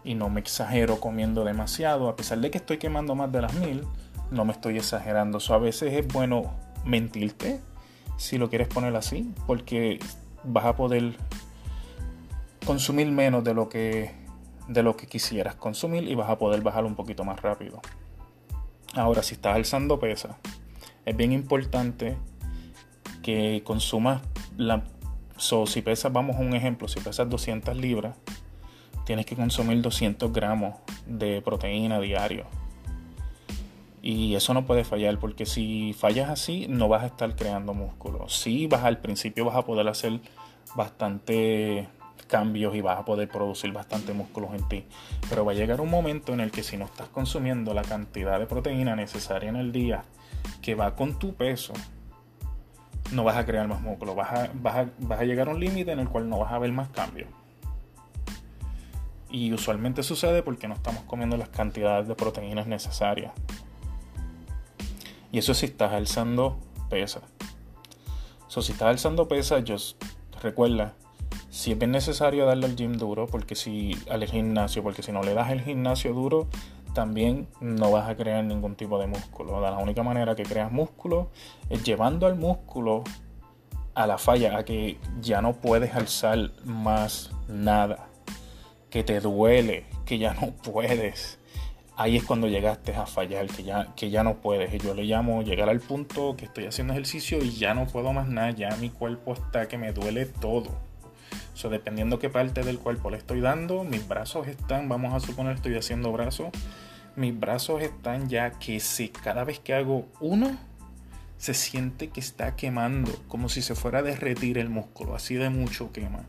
Y 0.07 0.15
no 0.15 0.29
me 0.29 0.39
exagero 0.39 1.01
comiendo 1.01 1.43
demasiado. 1.43 2.07
A 2.07 2.15
pesar 2.15 2.39
de 2.39 2.49
que 2.49 2.59
estoy 2.59 2.77
quemando 2.77 3.13
más 3.13 3.29
de 3.29 3.41
las 3.41 3.53
mil, 3.55 3.83
no 4.31 4.45
me 4.45 4.53
estoy 4.53 4.77
exagerando. 4.77 5.41
So, 5.41 5.53
a 5.53 5.57
veces 5.57 5.93
es 5.93 6.07
bueno 6.07 6.55
mentirte 6.85 7.59
si 8.15 8.37
lo 8.37 8.49
quieres 8.49 8.69
poner 8.69 8.95
así, 8.95 9.33
porque 9.45 9.99
vas 10.45 10.63
a 10.63 10.77
poder 10.77 11.17
consumir 12.65 13.11
menos 13.11 13.43
de 13.43 13.53
lo 13.53 13.67
que 13.67 14.15
de 14.69 14.83
lo 14.83 14.97
que 14.97 15.07
quisieras 15.07 15.55
consumir 15.55 16.03
y 16.07 16.15
vas 16.15 16.29
a 16.29 16.37
poder 16.37 16.61
bajar 16.61 16.85
un 16.85 16.95
poquito 16.95 17.23
más 17.23 17.41
rápido. 17.41 17.81
Ahora, 18.93 19.23
si 19.23 19.35
estás 19.35 19.55
alzando 19.55 19.99
pesa, 19.99 20.37
es 21.05 21.15
bien 21.15 21.31
importante 21.33 22.17
que 23.21 23.61
consumas 23.65 24.21
la 24.57 24.83
so, 25.37 25.67
si 25.67 25.81
pesas, 25.81 26.11
vamos 26.11 26.37
a 26.37 26.39
un 26.39 26.53
ejemplo, 26.53 26.87
si 26.87 26.99
pesas 26.99 27.29
200 27.29 27.75
libras, 27.77 28.15
tienes 29.07 29.25
que 29.25 29.37
consumir 29.37 29.81
200 29.81 30.33
gramos 30.33 30.75
de 31.05 31.41
proteína 31.41 31.97
diario. 32.01 32.43
Y 34.01 34.35
eso 34.35 34.53
no 34.53 34.65
puede 34.65 34.83
fallar 34.83 35.17
porque 35.17 35.45
si 35.45 35.93
fallas 35.93 36.29
así 36.29 36.67
no 36.67 36.89
vas 36.89 37.03
a 37.03 37.05
estar 37.07 37.33
creando 37.37 37.73
músculo. 37.73 38.27
Sí 38.27 38.67
vas 38.67 38.83
al 38.83 38.99
principio 38.99 39.45
vas 39.45 39.55
a 39.55 39.61
poder 39.61 39.87
hacer 39.87 40.19
bastante 40.75 41.87
cambios 42.27 42.75
y 42.75 42.81
vas 42.81 42.99
a 42.99 43.05
poder 43.05 43.29
producir 43.29 43.71
bastante 43.71 44.11
músculos 44.11 44.53
en 44.53 44.67
ti. 44.67 44.85
Pero 45.29 45.45
va 45.45 45.53
a 45.53 45.55
llegar 45.55 45.79
un 45.79 45.89
momento 45.89 46.33
en 46.33 46.41
el 46.41 46.51
que 46.51 46.61
si 46.61 46.75
no 46.75 46.83
estás 46.83 47.07
consumiendo 47.07 47.73
la 47.73 47.83
cantidad 47.83 48.37
de 48.37 48.45
proteína 48.45 48.97
necesaria 48.97 49.47
en 49.47 49.55
el 49.55 49.71
día 49.71 50.03
que 50.61 50.75
va 50.75 50.97
con 50.97 51.17
tu 51.17 51.33
peso, 51.33 51.71
no 53.13 53.23
vas 53.23 53.37
a 53.37 53.45
crear 53.45 53.69
más 53.69 53.79
músculo. 53.79 54.15
Vas 54.15 54.33
a, 54.33 54.89
a 55.15 55.23
llegar 55.23 55.47
a 55.47 55.51
un 55.51 55.61
límite 55.61 55.93
en 55.93 55.99
el 55.99 56.09
cual 56.09 56.27
no 56.27 56.39
vas 56.39 56.51
a 56.51 56.59
ver 56.59 56.73
más 56.73 56.89
cambios. 56.89 57.29
Y 59.29 59.53
usualmente 59.53 60.03
sucede 60.03 60.43
porque 60.43 60.67
no 60.67 60.73
estamos 60.73 61.03
comiendo 61.03 61.37
las 61.37 61.49
cantidades 61.49 62.07
de 62.07 62.15
proteínas 62.15 62.67
necesarias. 62.67 63.33
Y 65.31 65.39
eso 65.39 65.53
si 65.53 65.65
estás 65.65 65.93
alzando 65.93 66.57
pesa. 66.89 67.21
So, 68.47 68.61
si 68.61 68.71
estás 68.71 68.87
alzando 68.87 69.27
pesa, 69.27 69.59
yo 69.59 69.75
recuerda, 70.41 70.93
si 71.49 71.73
es 71.73 71.77
bien 71.79 71.91
necesario 71.91 72.45
darle 72.45 72.67
al 72.67 72.75
gym 72.75 72.93
duro, 72.93 73.27
porque 73.27 73.55
si 73.55 73.97
al 74.09 74.23
gimnasio, 74.25 74.83
porque 74.83 75.03
si 75.03 75.11
no 75.11 75.21
le 75.21 75.33
das 75.33 75.51
el 75.51 75.61
gimnasio 75.61 76.13
duro, 76.13 76.47
también 76.93 77.47
no 77.59 77.91
vas 77.91 78.09
a 78.09 78.15
crear 78.15 78.43
ningún 78.43 78.75
tipo 78.75 78.97
de 78.99 79.07
músculo. 79.07 79.59
La 79.59 79.77
única 79.77 80.01
manera 80.01 80.35
que 80.35 80.43
creas 80.43 80.71
músculo 80.71 81.29
es 81.69 81.83
llevando 81.83 82.25
al 82.25 82.35
músculo 82.35 83.03
a 83.93 84.07
la 84.07 84.17
falla, 84.17 84.57
a 84.57 84.63
que 84.63 84.97
ya 85.21 85.41
no 85.41 85.53
puedes 85.53 85.93
alzar 85.93 86.51
más 86.63 87.31
nada, 87.47 88.06
que 88.97 89.03
te 89.03 89.19
duele, 89.19 89.85
que 90.05 90.17
ya 90.17 90.33
no 90.33 90.51
puedes 90.63 91.37
ahí 91.97 92.15
es 92.15 92.23
cuando 92.23 92.47
llegaste 92.47 92.95
a 92.95 93.05
fallar, 93.05 93.47
que 93.47 93.63
ya, 93.63 93.93
que 93.95 94.09
ya 94.09 94.23
no 94.23 94.35
puedes. 94.35 94.73
Y 94.73 94.77
yo 94.77 94.93
le 94.93 95.03
llamo 95.03 95.41
llegar 95.41 95.67
al 95.67 95.79
punto 95.79 96.35
que 96.37 96.45
estoy 96.45 96.65
haciendo 96.65 96.93
ejercicio 96.93 97.43
y 97.43 97.51
ya 97.51 97.73
no 97.73 97.87
puedo 97.87 98.13
más 98.13 98.27
nada, 98.27 98.51
ya 98.51 98.75
mi 98.77 98.89
cuerpo 98.89 99.33
está 99.33 99.67
que 99.67 99.77
me 99.77 99.91
duele 99.91 100.25
todo. 100.25 100.69
So, 101.53 101.69
dependiendo 101.69 102.19
qué 102.19 102.29
parte 102.29 102.61
del 102.61 102.77
cuerpo 102.79 103.09
le 103.09 103.17
estoy 103.17 103.41
dando, 103.41 103.83
mis 103.83 104.07
brazos 104.07 104.47
están, 104.47 104.87
vamos 104.89 105.13
a 105.13 105.19
suponer 105.19 105.55
estoy 105.55 105.75
haciendo 105.75 106.11
brazos, 106.11 106.49
mis 107.15 107.37
brazos 107.37 107.81
están 107.81 108.29
ya 108.29 108.51
que 108.51 108.79
si 108.79 109.09
cada 109.09 109.43
vez 109.43 109.59
que 109.59 109.73
hago 109.73 110.05
uno, 110.19 110.55
se 111.37 111.55
siente 111.55 112.09
que 112.09 112.19
está 112.19 112.55
quemando, 112.55 113.11
como 113.27 113.49
si 113.49 113.63
se 113.63 113.73
fuera 113.73 113.99
a 113.99 114.03
derretir 114.03 114.59
el 114.59 114.69
músculo, 114.69 115.15
así 115.15 115.33
de 115.33 115.49
mucho 115.49 115.91
quema. 115.91 116.25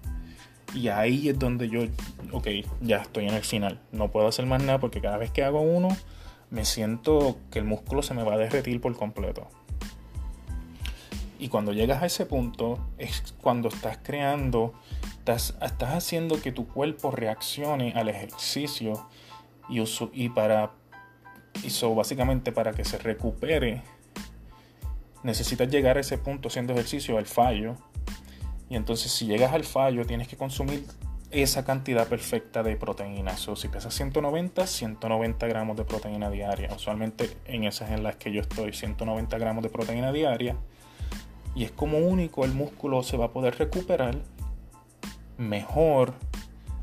Y 0.75 0.89
ahí 0.89 1.29
es 1.29 1.39
donde 1.39 1.69
yo, 1.69 1.83
ok, 2.33 2.49
ya 2.81 2.99
estoy 2.99 3.27
en 3.27 3.35
el 3.35 3.43
final. 3.43 3.81
No 3.93 4.11
puedo 4.11 4.29
hacer 4.29 4.47
más 4.47 4.63
nada 4.63 4.79
porque 4.79 5.01
cada 5.01 5.17
vez 5.17 5.31
que 5.31 5.43
hago 5.43 5.61
uno, 5.61 5.89
me 6.51 6.65
siento 6.65 7.39
que 7.51 7.59
el 7.59 7.65
músculo 7.65 8.03
se 8.03 8.15
me 8.15 8.23
va 8.23 8.35
a 8.35 8.39
derretir 8.39 8.81
por 8.81 8.95
completo. 8.97 9.49
Y 11.39 11.49
cuando 11.49 11.73
llegas 11.73 12.03
a 12.03 12.07
ese 12.07 12.27
punto, 12.27 12.79
es 12.99 13.35
cuando 13.41 13.69
estás 13.69 13.99
creando, 14.03 14.75
estás, 15.19 15.55
haciendo 15.81 16.41
que 16.43 16.51
tu 16.53 16.67
cuerpo 16.67 17.11
reaccione 17.13 17.93
al 17.93 18.09
ejercicio 18.09 19.09
y, 19.69 19.83
y 20.13 20.29
para, 20.31 20.73
eso 21.65 21.95
básicamente 21.95 22.51
para 22.51 22.73
que 22.73 22.85
se 22.85 22.99
recupere, 22.99 23.83
necesitas 25.23 25.69
llegar 25.69 25.97
a 25.97 26.01
ese 26.01 26.19
punto 26.19 26.49
haciendo 26.49 26.73
ejercicio, 26.73 27.19
al 27.19 27.27
fallo, 27.27 27.77
y 28.71 28.77
entonces 28.77 29.13
si 29.13 29.27
llegas 29.27 29.53
al 29.53 29.65
fallo 29.65 30.05
tienes 30.05 30.29
que 30.29 30.37
consumir 30.37 30.85
esa 31.31 31.65
cantidad 31.65 32.07
perfecta 32.09 32.63
de 32.63 32.77
proteína. 32.77 33.35
O 33.49 33.57
si 33.57 33.69
pesas 33.69 33.95
190, 33.95 34.67
190 34.67 35.47
gramos 35.47 35.77
de 35.77 35.85
proteína 35.85 36.31
diaria. 36.31 36.71
Usualmente 36.75 37.37
en 37.45 37.65
esas 37.65 37.91
en 37.91 38.03
las 38.03 38.17
que 38.17 38.33
yo 38.33 38.41
estoy, 38.41 38.73
190 38.73 39.39
gramos 39.39 39.63
de 39.63 39.69
proteína 39.69 40.13
diaria. 40.13 40.57
Y 41.55 41.65
es 41.65 41.71
como 41.71 41.99
único 41.99 42.45
el 42.45 42.53
músculo 42.53 43.03
se 43.03 43.17
va 43.17 43.27
a 43.27 43.33
poder 43.33 43.59
recuperar 43.59 44.17
mejor 45.37 46.15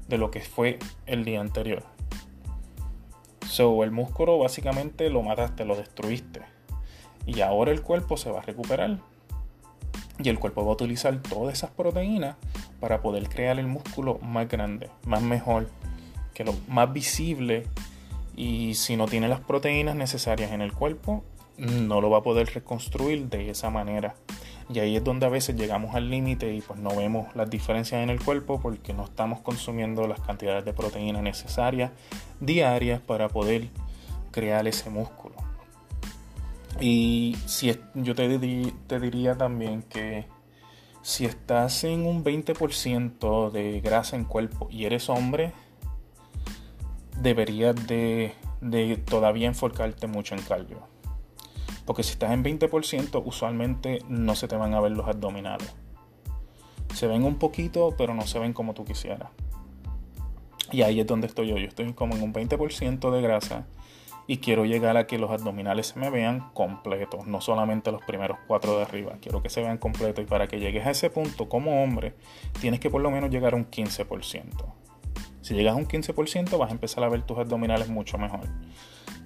de 0.07 0.17
lo 0.17 0.31
que 0.31 0.41
fue 0.41 0.79
el 1.05 1.25
día 1.25 1.41
anterior. 1.41 1.83
So, 3.47 3.83
el 3.83 3.91
músculo 3.91 4.37
básicamente 4.37 5.09
lo 5.09 5.21
mataste, 5.21 5.65
lo 5.65 5.75
destruiste. 5.75 6.41
Y 7.25 7.41
ahora 7.41 7.71
el 7.71 7.81
cuerpo 7.81 8.17
se 8.17 8.29
va 8.29 8.39
a 8.39 8.43
recuperar 8.43 8.99
y 10.19 10.29
el 10.29 10.39
cuerpo 10.39 10.63
va 10.63 10.71
a 10.71 10.73
utilizar 10.73 11.21
todas 11.21 11.53
esas 11.53 11.71
proteínas 11.71 12.35
para 12.79 13.01
poder 13.01 13.27
crear 13.29 13.59
el 13.59 13.67
músculo 13.67 14.19
más 14.19 14.47
grande, 14.47 14.89
más 15.05 15.21
mejor, 15.21 15.69
que 16.33 16.43
lo 16.43 16.53
más 16.67 16.91
visible. 16.91 17.67
Y 18.35 18.75
si 18.75 18.97
no 18.97 19.07
tiene 19.07 19.27
las 19.27 19.39
proteínas 19.39 19.95
necesarias 19.95 20.51
en 20.51 20.61
el 20.61 20.73
cuerpo, 20.73 21.23
no 21.57 22.01
lo 22.01 22.09
va 22.09 22.19
a 22.19 22.23
poder 22.23 22.53
reconstruir 22.53 23.29
de 23.29 23.49
esa 23.49 23.69
manera. 23.69 24.15
Y 24.69 24.79
ahí 24.79 24.95
es 24.95 25.03
donde 25.03 25.25
a 25.25 25.29
veces 25.29 25.55
llegamos 25.55 25.95
al 25.95 26.09
límite 26.09 26.53
y 26.53 26.61
pues 26.61 26.79
no 26.79 26.95
vemos 26.95 27.35
las 27.35 27.49
diferencias 27.49 28.01
en 28.01 28.09
el 28.09 28.21
cuerpo 28.21 28.59
porque 28.59 28.93
no 28.93 29.05
estamos 29.05 29.41
consumiendo 29.41 30.07
las 30.07 30.19
cantidades 30.21 30.65
de 30.65 30.73
proteínas 30.73 31.21
necesarias 31.21 31.91
diarias 32.39 32.99
para 32.99 33.29
poder 33.29 33.67
crear 34.31 34.67
ese 34.67 34.89
músculo. 34.89 35.44
Y 36.79 37.37
si 37.45 37.73
yo 37.93 38.15
te, 38.15 38.73
te 38.87 38.99
diría 38.99 39.37
también 39.37 39.81
que 39.83 40.25
si 41.01 41.25
estás 41.25 41.83
en 41.83 42.05
un 42.05 42.23
20% 42.23 43.51
de 43.51 43.79
grasa 43.79 44.15
en 44.15 44.25
cuerpo 44.25 44.67
y 44.69 44.85
eres 44.85 45.09
hombre, 45.09 45.53
deberías 47.21 47.75
de, 47.87 48.33
de, 48.59 48.97
todavía 48.97 49.47
enfocarte 49.47 50.07
mucho 50.07 50.35
en 50.35 50.41
cardio. 50.41 50.79
Porque 51.85 52.03
si 52.03 52.13
estás 52.13 52.31
en 52.31 52.43
20%, 52.43 53.21
usualmente 53.23 53.99
no 54.09 54.35
se 54.35 54.47
te 54.47 54.55
van 54.55 54.73
a 54.73 54.81
ver 54.81 54.91
los 54.91 55.07
abdominales. 55.07 55.73
Se 56.93 57.07
ven 57.07 57.23
un 57.23 57.35
poquito, 57.35 57.93
pero 57.97 58.13
no 58.13 58.23
se 58.23 58.39
ven 58.39 58.53
como 58.53 58.73
tú 58.73 58.83
quisieras. 58.83 59.29
Y 60.71 60.81
ahí 60.81 60.99
es 60.99 61.07
donde 61.07 61.27
estoy 61.27 61.49
yo. 61.49 61.57
Yo 61.57 61.67
estoy 61.67 61.93
como 61.93 62.15
en 62.15 62.23
un 62.23 62.33
20% 62.33 63.11
de 63.11 63.21
grasa 63.21 63.67
y 64.27 64.37
quiero 64.37 64.65
llegar 64.65 64.97
a 64.97 65.07
que 65.07 65.17
los 65.17 65.31
abdominales 65.31 65.87
se 65.87 65.99
me 65.99 66.09
vean 66.09 66.49
completos, 66.53 67.27
no 67.27 67.41
solamente 67.41 67.91
los 67.91 68.03
primeros 68.03 68.37
cuatro 68.47 68.77
de 68.77 68.83
arriba, 68.83 69.17
quiero 69.21 69.41
que 69.41 69.49
se 69.49 69.61
vean 69.61 69.77
completos 69.77 70.23
y 70.23 70.27
para 70.27 70.47
que 70.47 70.59
llegues 70.59 70.85
a 70.85 70.91
ese 70.91 71.09
punto 71.09 71.47
como 71.47 71.83
hombre 71.83 72.15
tienes 72.59 72.79
que 72.79 72.89
por 72.89 73.01
lo 73.01 73.11
menos 73.11 73.29
llegar 73.29 73.53
a 73.53 73.57
un 73.57 73.69
15%. 73.69 74.45
Si 75.41 75.53
llegas 75.53 75.73
a 75.73 75.77
un 75.77 75.87
15% 75.87 76.57
vas 76.57 76.69
a 76.69 76.73
empezar 76.73 77.03
a 77.03 77.09
ver 77.09 77.21
tus 77.21 77.37
abdominales 77.37 77.87
mucho 77.87 78.17
mejor. 78.17 78.47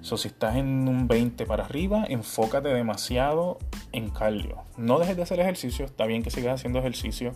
Si 0.01 0.27
estás 0.27 0.55
en 0.55 0.87
un 0.87 1.07
20 1.07 1.45
para 1.45 1.65
arriba, 1.65 2.05
enfócate 2.07 2.69
demasiado 2.69 3.57
en 3.91 4.09
cardio. 4.09 4.63
No 4.77 4.97
dejes 4.97 5.17
de 5.17 5.23
hacer 5.23 5.39
ejercicio, 5.39 5.85
está 5.85 6.05
bien 6.05 6.23
que 6.23 6.31
sigas 6.31 6.55
haciendo 6.55 6.79
ejercicio, 6.79 7.33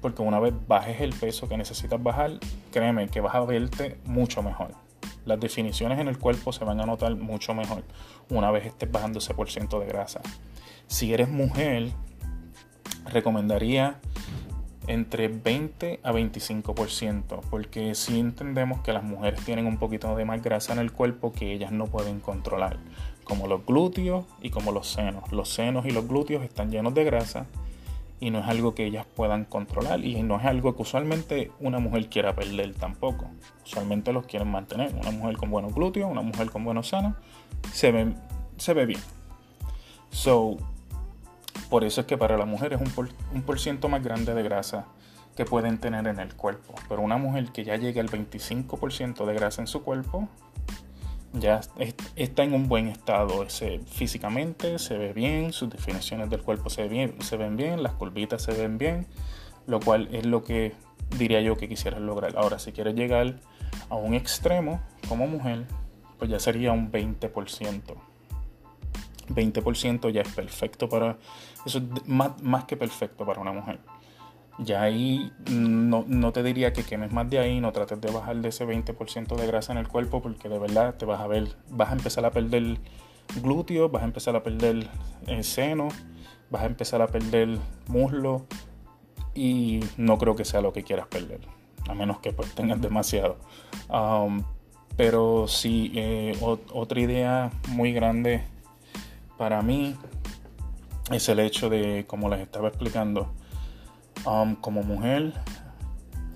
porque 0.00 0.22
una 0.22 0.40
vez 0.40 0.54
bajes 0.66 1.00
el 1.00 1.12
peso 1.12 1.48
que 1.48 1.56
necesitas 1.56 2.02
bajar, 2.02 2.32
créeme 2.72 3.08
que 3.08 3.20
vas 3.20 3.34
a 3.34 3.40
verte 3.40 3.98
mucho 4.04 4.42
mejor 4.42 4.85
las 5.26 5.38
definiciones 5.38 5.98
en 5.98 6.08
el 6.08 6.18
cuerpo 6.18 6.52
se 6.52 6.64
van 6.64 6.80
a 6.80 6.86
notar 6.86 7.14
mucho 7.16 7.52
mejor 7.52 7.84
una 8.30 8.50
vez 8.50 8.66
estés 8.66 8.90
bajando 8.90 9.18
ese 9.18 9.34
por 9.34 9.50
ciento 9.50 9.80
de 9.80 9.86
grasa. 9.86 10.20
Si 10.86 11.12
eres 11.12 11.28
mujer, 11.28 11.90
recomendaría 13.04 14.00
entre 14.86 15.28
20 15.28 16.00
a 16.02 16.12
25%, 16.12 17.40
porque 17.50 17.94
si 17.94 18.20
entendemos 18.20 18.80
que 18.80 18.92
las 18.92 19.02
mujeres 19.02 19.44
tienen 19.44 19.66
un 19.66 19.78
poquito 19.78 20.14
de 20.14 20.24
más 20.24 20.42
grasa 20.42 20.72
en 20.72 20.78
el 20.78 20.92
cuerpo 20.92 21.32
que 21.32 21.52
ellas 21.52 21.72
no 21.72 21.86
pueden 21.86 22.20
controlar, 22.20 22.78
como 23.24 23.48
los 23.48 23.66
glúteos 23.66 24.24
y 24.40 24.50
como 24.50 24.70
los 24.70 24.88
senos. 24.88 25.32
Los 25.32 25.48
senos 25.48 25.86
y 25.86 25.90
los 25.90 26.06
glúteos 26.06 26.44
están 26.44 26.70
llenos 26.70 26.94
de 26.94 27.04
grasa 27.04 27.46
y 28.18 28.30
no 28.30 28.38
es 28.40 28.46
algo 28.46 28.74
que 28.74 28.86
ellas 28.86 29.06
puedan 29.14 29.44
controlar 29.44 30.04
y 30.04 30.22
no 30.22 30.38
es 30.38 30.46
algo 30.46 30.74
que 30.74 30.82
usualmente 30.82 31.52
una 31.60 31.78
mujer 31.78 32.08
quiera 32.08 32.34
perder 32.34 32.74
tampoco. 32.74 33.30
Usualmente 33.64 34.12
los 34.12 34.26
quieren 34.26 34.50
mantener. 34.50 34.94
Una 34.94 35.10
mujer 35.10 35.36
con 35.36 35.50
buenos 35.50 35.74
glúteos, 35.74 36.10
una 36.10 36.22
mujer 36.22 36.50
con 36.50 36.64
buenos 36.64 36.88
senos, 36.88 37.14
se 37.72 37.92
ve, 37.92 38.14
se 38.56 38.72
ve 38.72 38.86
bien. 38.86 39.00
So, 40.10 40.56
por 41.68 41.84
eso 41.84 42.00
es 42.00 42.06
que 42.06 42.16
para 42.16 42.38
la 42.38 42.46
mujer 42.46 42.72
es 42.72 42.80
un 42.80 42.90
por, 42.90 43.08
un 43.34 43.42
por 43.42 43.60
ciento 43.60 43.88
más 43.88 44.02
grande 44.02 44.32
de 44.32 44.42
grasa 44.42 44.86
que 45.36 45.44
pueden 45.44 45.78
tener 45.78 46.06
en 46.06 46.18
el 46.18 46.34
cuerpo. 46.34 46.74
Pero 46.88 47.02
una 47.02 47.18
mujer 47.18 47.52
que 47.52 47.64
ya 47.64 47.76
llegue 47.76 48.00
al 48.00 48.08
25% 48.08 49.26
de 49.26 49.34
grasa 49.34 49.60
en 49.60 49.66
su 49.66 49.82
cuerpo, 49.82 50.28
ya 51.38 51.60
está 52.16 52.42
en 52.42 52.54
un 52.54 52.68
buen 52.68 52.88
estado 52.88 53.46
físicamente, 53.86 54.78
se 54.78 54.96
ve 54.96 55.12
bien, 55.12 55.52
sus 55.52 55.70
definiciones 55.70 56.30
del 56.30 56.42
cuerpo 56.42 56.70
se, 56.70 56.88
ven 56.88 57.56
bien, 57.56 57.82
las 57.82 57.92
curvitas 57.94 58.42
se 58.42 58.52
ven 58.52 58.78
bien, 58.78 59.06
lo 59.66 59.80
cual 59.80 60.08
es 60.12 60.26
lo 60.26 60.44
que 60.44 60.72
diría 61.18 61.40
yo 61.40 61.56
que 61.56 61.68
quisieras 61.68 62.00
lograr. 62.00 62.36
Ahora, 62.36 62.58
si 62.58 62.72
quieres 62.72 62.94
llegar 62.94 63.40
a 63.88 63.96
un 63.96 64.14
extremo 64.14 64.80
como 65.08 65.26
mujer, 65.26 65.64
pues 66.18 66.30
ya 66.30 66.38
sería 66.38 66.72
un 66.72 66.90
20%. 66.90 67.82
20% 69.28 70.10
ya 70.10 70.22
es 70.22 70.28
perfecto 70.28 70.88
para, 70.88 71.18
eso 71.64 71.78
es 71.78 72.08
más, 72.08 72.40
más 72.42 72.64
que 72.64 72.76
perfecto 72.76 73.26
para 73.26 73.40
una 73.40 73.52
mujer. 73.52 73.80
Ya 74.58 74.82
ahí 74.82 75.32
no, 75.50 76.32
te 76.32 76.42
diría 76.42 76.72
que 76.72 76.82
quemes 76.82 77.12
más 77.12 77.28
de 77.28 77.38
ahí, 77.38 77.60
no 77.60 77.72
trates 77.72 78.00
de 78.00 78.10
bajar 78.10 78.36
de 78.36 78.48
ese 78.48 78.66
20% 78.66 79.36
de 79.36 79.46
grasa 79.46 79.72
en 79.72 79.78
el 79.78 79.88
cuerpo 79.88 80.22
porque 80.22 80.48
de 80.48 80.58
verdad 80.58 80.94
te 80.94 81.04
vas 81.04 81.20
a 81.20 81.26
ver, 81.26 81.54
vas 81.68 81.90
a 81.90 81.92
empezar 81.92 82.24
a 82.24 82.30
perder 82.30 82.78
glúteos, 83.42 83.90
vas 83.90 84.02
a 84.02 84.06
empezar 84.06 84.34
a 84.34 84.42
perder 84.42 84.88
el 85.26 85.44
seno, 85.44 85.88
vas 86.50 86.62
a 86.62 86.66
empezar 86.66 87.02
a 87.02 87.08
perder 87.08 87.58
muslo 87.88 88.46
y 89.34 89.80
no 89.98 90.16
creo 90.16 90.34
que 90.34 90.44
sea 90.44 90.62
lo 90.62 90.72
que 90.72 90.82
quieras 90.82 91.06
perder, 91.06 91.40
a 91.88 91.94
menos 91.94 92.18
que 92.20 92.32
pues, 92.32 92.54
tengas 92.54 92.80
demasiado. 92.80 93.36
Um, 93.90 94.42
pero 94.96 95.46
sí, 95.46 95.92
eh, 95.94 96.38
otra 96.40 97.00
idea 97.00 97.50
muy 97.68 97.92
grande 97.92 98.42
para 99.36 99.60
mí 99.60 99.94
es 101.10 101.28
el 101.28 101.40
hecho 101.40 101.68
de, 101.68 102.04
como 102.06 102.30
les 102.30 102.40
estaba 102.40 102.68
explicando, 102.68 103.30
Um, 104.26 104.56
como 104.56 104.82
mujer, 104.82 105.32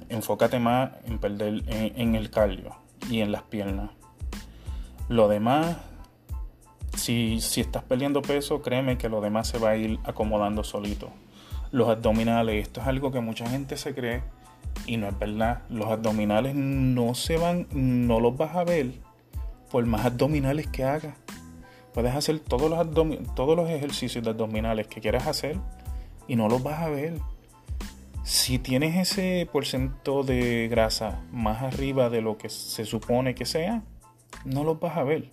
enfócate 0.08 0.60
más 0.60 0.92
en 1.06 1.18
perder 1.18 1.64
en, 1.66 2.14
el 2.14 2.30
cardio 2.30 2.76
y 3.10 3.20
en 3.20 3.32
las 3.32 3.42
piernas. 3.42 3.90
Lo 5.08 5.26
demás, 5.26 5.76
si, 6.96 7.40
si 7.40 7.60
estás 7.60 7.82
perdiendo 7.82 8.22
peso, 8.22 8.62
créeme 8.62 8.96
que 8.96 9.08
lo 9.08 9.20
demás 9.20 9.48
se 9.48 9.58
va 9.58 9.70
a 9.70 9.76
ir 9.76 9.98
acomodando 10.04 10.62
solito. 10.62 11.10
Los 11.72 11.88
abdominales, 11.88 12.62
esto 12.62 12.80
es 12.80 12.86
algo 12.86 13.10
que 13.10 13.20
mucha 13.20 13.48
gente 13.48 13.76
se 13.76 13.92
cree 13.92 14.22
y 14.86 14.96
no 14.96 15.08
es 15.08 15.18
verdad. 15.18 15.62
Los 15.68 15.88
abdominales 15.88 16.54
no 16.54 17.14
se 17.14 17.38
van, 17.38 17.66
no 17.72 18.20
los 18.20 18.36
vas 18.36 18.54
a 18.54 18.62
ver 18.62 18.92
por 19.70 19.84
más 19.86 20.04
abdominales 20.04 20.66
que 20.66 20.84
hagas. 20.84 21.16
Puedes 21.92 22.14
hacer 22.14 22.38
todos 22.40 22.70
los, 22.70 23.34
todos 23.34 23.56
los 23.56 23.68
ejercicios 23.68 24.22
de 24.22 24.30
abdominales 24.30 24.86
que 24.86 25.00
quieras 25.00 25.26
hacer 25.26 25.56
y 26.28 26.36
no 26.36 26.48
los 26.48 26.62
vas 26.62 26.80
a 26.80 26.88
ver. 26.88 27.14
Si 28.30 28.60
tienes 28.60 28.94
ese 28.94 29.48
porcentaje 29.50 30.22
de 30.24 30.68
grasa 30.68 31.20
más 31.32 31.62
arriba 31.62 32.10
de 32.10 32.22
lo 32.22 32.38
que 32.38 32.48
se 32.48 32.84
supone 32.84 33.34
que 33.34 33.44
sea, 33.44 33.82
no 34.44 34.62
los 34.62 34.78
vas 34.78 34.96
a 34.96 35.02
ver. 35.02 35.32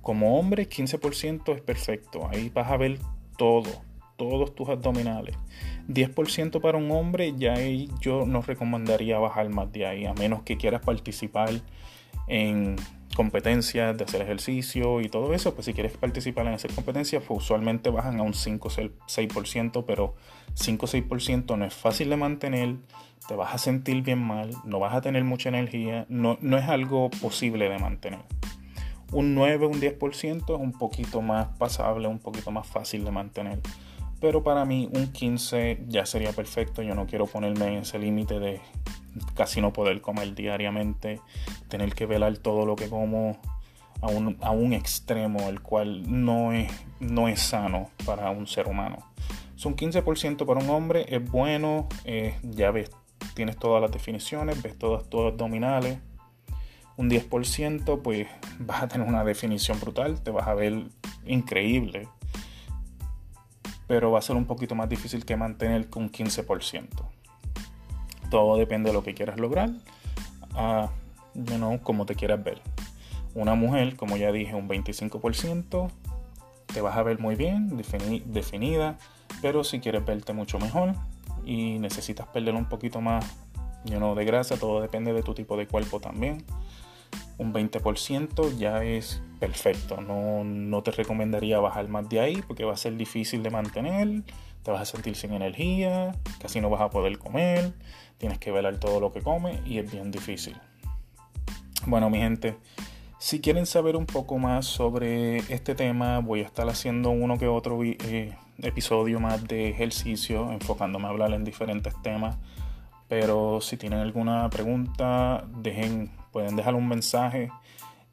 Como 0.00 0.38
hombre, 0.38 0.66
15% 0.66 1.54
es 1.54 1.60
perfecto. 1.60 2.30
Ahí 2.30 2.48
vas 2.48 2.70
a 2.70 2.78
ver 2.78 2.98
todo, 3.36 3.68
todos 4.16 4.54
tus 4.54 4.70
abdominales. 4.70 5.36
10% 5.88 6.62
para 6.62 6.78
un 6.78 6.90
hombre, 6.92 7.34
ya 7.36 7.52
ahí 7.52 7.90
yo 8.00 8.24
no 8.24 8.40
recomendaría 8.40 9.18
bajar 9.18 9.50
más 9.50 9.70
de 9.70 9.84
ahí, 9.84 10.06
a 10.06 10.14
menos 10.14 10.42
que 10.42 10.56
quieras 10.56 10.80
participar 10.80 11.50
en 12.26 12.76
competencias 13.20 13.98
de 13.98 14.04
hacer 14.04 14.22
ejercicio 14.22 15.02
y 15.02 15.10
todo 15.10 15.34
eso, 15.34 15.54
pues 15.54 15.66
si 15.66 15.74
quieres 15.74 15.94
participar 15.94 16.46
en 16.46 16.54
hacer 16.54 16.72
competencias, 16.72 17.22
pues 17.22 17.42
usualmente 17.42 17.90
bajan 17.90 18.18
a 18.18 18.22
un 18.22 18.32
5 18.32 18.66
o 18.66 18.70
6%, 18.70 19.84
pero 19.86 20.14
5 20.54 20.86
o 20.86 20.88
6% 20.88 21.58
no 21.58 21.66
es 21.66 21.74
fácil 21.74 22.08
de 22.08 22.16
mantener, 22.16 22.76
te 23.28 23.34
vas 23.34 23.52
a 23.52 23.58
sentir 23.58 24.00
bien 24.02 24.22
mal, 24.22 24.52
no 24.64 24.78
vas 24.78 24.94
a 24.94 25.02
tener 25.02 25.22
mucha 25.22 25.50
energía, 25.50 26.06
no, 26.08 26.38
no 26.40 26.56
es 26.56 26.66
algo 26.66 27.10
posible 27.10 27.68
de 27.68 27.78
mantener. 27.78 28.20
Un 29.12 29.34
9 29.34 29.66
o 29.66 29.68
un 29.68 29.82
10% 29.82 30.54
es 30.54 30.58
un 30.58 30.72
poquito 30.72 31.20
más 31.20 31.48
pasable, 31.58 32.08
un 32.08 32.20
poquito 32.20 32.50
más 32.50 32.66
fácil 32.66 33.04
de 33.04 33.10
mantener. 33.10 33.60
Pero 34.18 34.42
para 34.42 34.64
mí 34.64 34.88
un 34.94 35.12
15 35.12 35.84
ya 35.88 36.06
sería 36.06 36.32
perfecto. 36.32 36.80
Yo 36.80 36.94
no 36.94 37.06
quiero 37.06 37.26
ponerme 37.26 37.66
en 37.66 37.74
ese 37.80 37.98
límite 37.98 38.40
de 38.40 38.62
casi 39.34 39.60
no 39.60 39.72
poder 39.72 40.00
comer 40.00 40.34
diariamente, 40.34 41.20
tener 41.68 41.94
que 41.94 42.06
velar 42.06 42.38
todo 42.38 42.66
lo 42.66 42.76
que 42.76 42.88
como 42.88 43.38
a 44.00 44.08
un, 44.08 44.36
a 44.40 44.50
un 44.50 44.72
extremo, 44.72 45.48
el 45.48 45.60
cual 45.60 46.04
no 46.06 46.52
es, 46.52 46.72
no 47.00 47.28
es 47.28 47.40
sano 47.40 47.90
para 48.04 48.30
un 48.30 48.46
ser 48.46 48.68
humano. 48.68 48.98
Son 49.56 49.76
15% 49.76 50.46
para 50.46 50.60
un 50.60 50.70
hombre, 50.70 51.04
es 51.08 51.22
bueno, 51.30 51.86
eh, 52.04 52.34
ya 52.42 52.70
ves, 52.70 52.90
tienes 53.34 53.56
todas 53.58 53.82
las 53.82 53.90
definiciones, 53.90 54.62
ves 54.62 54.78
todas 54.78 55.08
tus 55.08 55.20
abdominales. 55.20 55.98
Un 56.96 57.10
10%, 57.10 58.02
pues 58.02 58.26
vas 58.58 58.82
a 58.82 58.88
tener 58.88 59.06
una 59.06 59.24
definición 59.24 59.78
brutal, 59.80 60.22
te 60.22 60.30
vas 60.30 60.46
a 60.48 60.54
ver 60.54 60.86
increíble. 61.26 62.08
Pero 63.86 64.10
va 64.10 64.18
a 64.18 64.22
ser 64.22 64.36
un 64.36 64.46
poquito 64.46 64.74
más 64.74 64.88
difícil 64.88 65.24
que 65.24 65.36
mantener 65.36 65.90
con 65.90 66.10
15%. 66.10 66.88
Todo 68.30 68.56
depende 68.56 68.90
de 68.90 68.94
lo 68.94 69.02
que 69.02 69.14
quieras 69.14 69.38
lograr, 69.38 69.70
uh, 70.54 71.78
como 71.82 72.06
te 72.06 72.14
quieras 72.14 72.42
ver. 72.42 72.60
Una 73.34 73.54
mujer, 73.54 73.96
como 73.96 74.16
ya 74.16 74.32
dije, 74.32 74.54
un 74.54 74.68
25%, 74.68 75.90
te 76.66 76.80
vas 76.80 76.96
a 76.96 77.02
ver 77.02 77.18
muy 77.18 77.34
bien, 77.34 77.76
definida, 78.26 78.98
pero 79.42 79.64
si 79.64 79.80
quieres 79.80 80.04
verte 80.04 80.32
mucho 80.32 80.58
mejor 80.58 80.94
y 81.44 81.78
necesitas 81.78 82.26
perder 82.28 82.54
un 82.54 82.68
poquito 82.68 83.00
más 83.00 83.24
de 83.84 84.24
grasa, 84.24 84.56
todo 84.56 84.80
depende 84.80 85.12
de 85.12 85.22
tu 85.22 85.34
tipo 85.34 85.56
de 85.56 85.66
cuerpo 85.66 86.00
también. 86.00 86.44
Un 87.38 87.54
20% 87.54 88.56
ya 88.58 88.84
es 88.84 89.22
perfecto, 89.38 90.00
no, 90.00 90.44
no 90.44 90.82
te 90.82 90.90
recomendaría 90.90 91.58
bajar 91.58 91.88
más 91.88 92.08
de 92.08 92.20
ahí 92.20 92.42
porque 92.46 92.64
va 92.64 92.74
a 92.74 92.76
ser 92.76 92.96
difícil 92.96 93.42
de 93.42 93.50
mantener, 93.50 94.22
te 94.62 94.70
vas 94.70 94.82
a 94.82 94.84
sentir 94.84 95.16
sin 95.16 95.32
energía, 95.32 96.14
casi 96.38 96.60
no 96.60 96.68
vas 96.68 96.82
a 96.82 96.90
poder 96.90 97.18
comer 97.18 97.72
tienes 98.20 98.38
que 98.38 98.52
velar 98.52 98.76
todo 98.76 99.00
lo 99.00 99.12
que 99.12 99.22
come 99.22 99.60
y 99.64 99.78
es 99.78 99.90
bien 99.90 100.10
difícil. 100.10 100.56
Bueno, 101.86 102.10
mi 102.10 102.18
gente, 102.18 102.58
si 103.18 103.40
quieren 103.40 103.64
saber 103.64 103.96
un 103.96 104.04
poco 104.04 104.38
más 104.38 104.66
sobre 104.66 105.38
este 105.52 105.74
tema, 105.74 106.18
voy 106.18 106.40
a 106.40 106.44
estar 106.44 106.68
haciendo 106.68 107.10
uno 107.10 107.38
que 107.38 107.48
otro 107.48 107.82
eh, 107.82 108.36
episodio 108.58 109.18
más 109.20 109.42
de 109.48 109.70
ejercicio, 109.70 110.52
enfocándome 110.52 111.06
a 111.06 111.08
hablar 111.08 111.32
en 111.32 111.44
diferentes 111.44 111.94
temas. 112.02 112.36
Pero 113.08 113.62
si 113.62 113.78
tienen 113.78 114.00
alguna 114.00 114.48
pregunta, 114.50 115.44
dejen, 115.56 116.12
pueden 116.30 116.56
dejar 116.56 116.74
un 116.74 116.86
mensaje, 116.86 117.50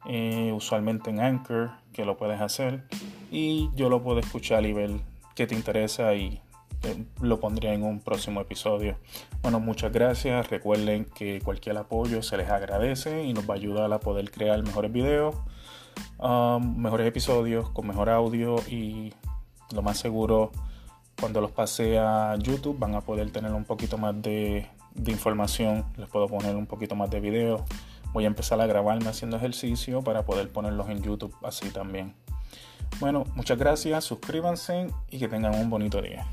eh, 0.08 0.50
usualmente 0.54 1.10
en 1.10 1.20
Anchor, 1.20 1.70
que 1.92 2.06
lo 2.06 2.16
puedes 2.16 2.40
hacer, 2.40 2.84
y 3.30 3.68
yo 3.74 3.90
lo 3.90 4.02
puedo 4.02 4.20
escuchar 4.20 4.64
y 4.64 4.72
ver 4.72 4.90
qué 5.34 5.46
te 5.46 5.54
interesa 5.54 6.14
y 6.14 6.40
lo 7.20 7.40
pondría 7.40 7.72
en 7.72 7.82
un 7.82 8.00
próximo 8.00 8.40
episodio. 8.40 8.96
Bueno, 9.42 9.60
muchas 9.60 9.92
gracias. 9.92 10.48
Recuerden 10.50 11.04
que 11.04 11.40
cualquier 11.40 11.76
apoyo 11.76 12.22
se 12.22 12.36
les 12.36 12.48
agradece 12.50 13.24
y 13.24 13.32
nos 13.32 13.48
va 13.48 13.54
a 13.54 13.56
ayudar 13.56 13.92
a 13.92 14.00
poder 14.00 14.30
crear 14.30 14.62
mejores 14.62 14.92
videos, 14.92 15.34
um, 16.18 16.76
mejores 16.80 17.06
episodios 17.06 17.70
con 17.70 17.86
mejor 17.86 18.10
audio 18.10 18.56
y 18.68 19.12
lo 19.72 19.82
más 19.82 19.98
seguro 19.98 20.52
cuando 21.20 21.40
los 21.40 21.50
pase 21.50 21.98
a 21.98 22.36
YouTube 22.36 22.78
van 22.78 22.94
a 22.94 23.00
poder 23.00 23.30
tener 23.30 23.52
un 23.52 23.64
poquito 23.64 23.98
más 23.98 24.20
de, 24.22 24.66
información. 25.06 25.84
Les 25.96 26.08
puedo 26.08 26.28
poner 26.28 26.56
un 26.56 26.66
poquito 26.66 26.94
más 26.94 27.10
de 27.10 27.20
video. 27.20 27.64
Voy 28.12 28.24
a 28.24 28.28
empezar 28.28 28.60
a 28.60 28.66
grabarme 28.66 29.08
haciendo 29.08 29.36
ejercicio 29.36 30.02
para 30.02 30.24
poder 30.24 30.48
ponerlos 30.50 30.88
en 30.88 31.02
YouTube 31.02 31.34
así 31.42 31.68
también. 31.70 32.14
Bueno, 33.00 33.24
muchas 33.34 33.58
gracias, 33.58 34.04
suscríbanse 34.04 34.88
y 35.10 35.18
que 35.18 35.28
tengan 35.28 35.54
un 35.54 35.68
bonito 35.68 36.00
día. 36.00 36.26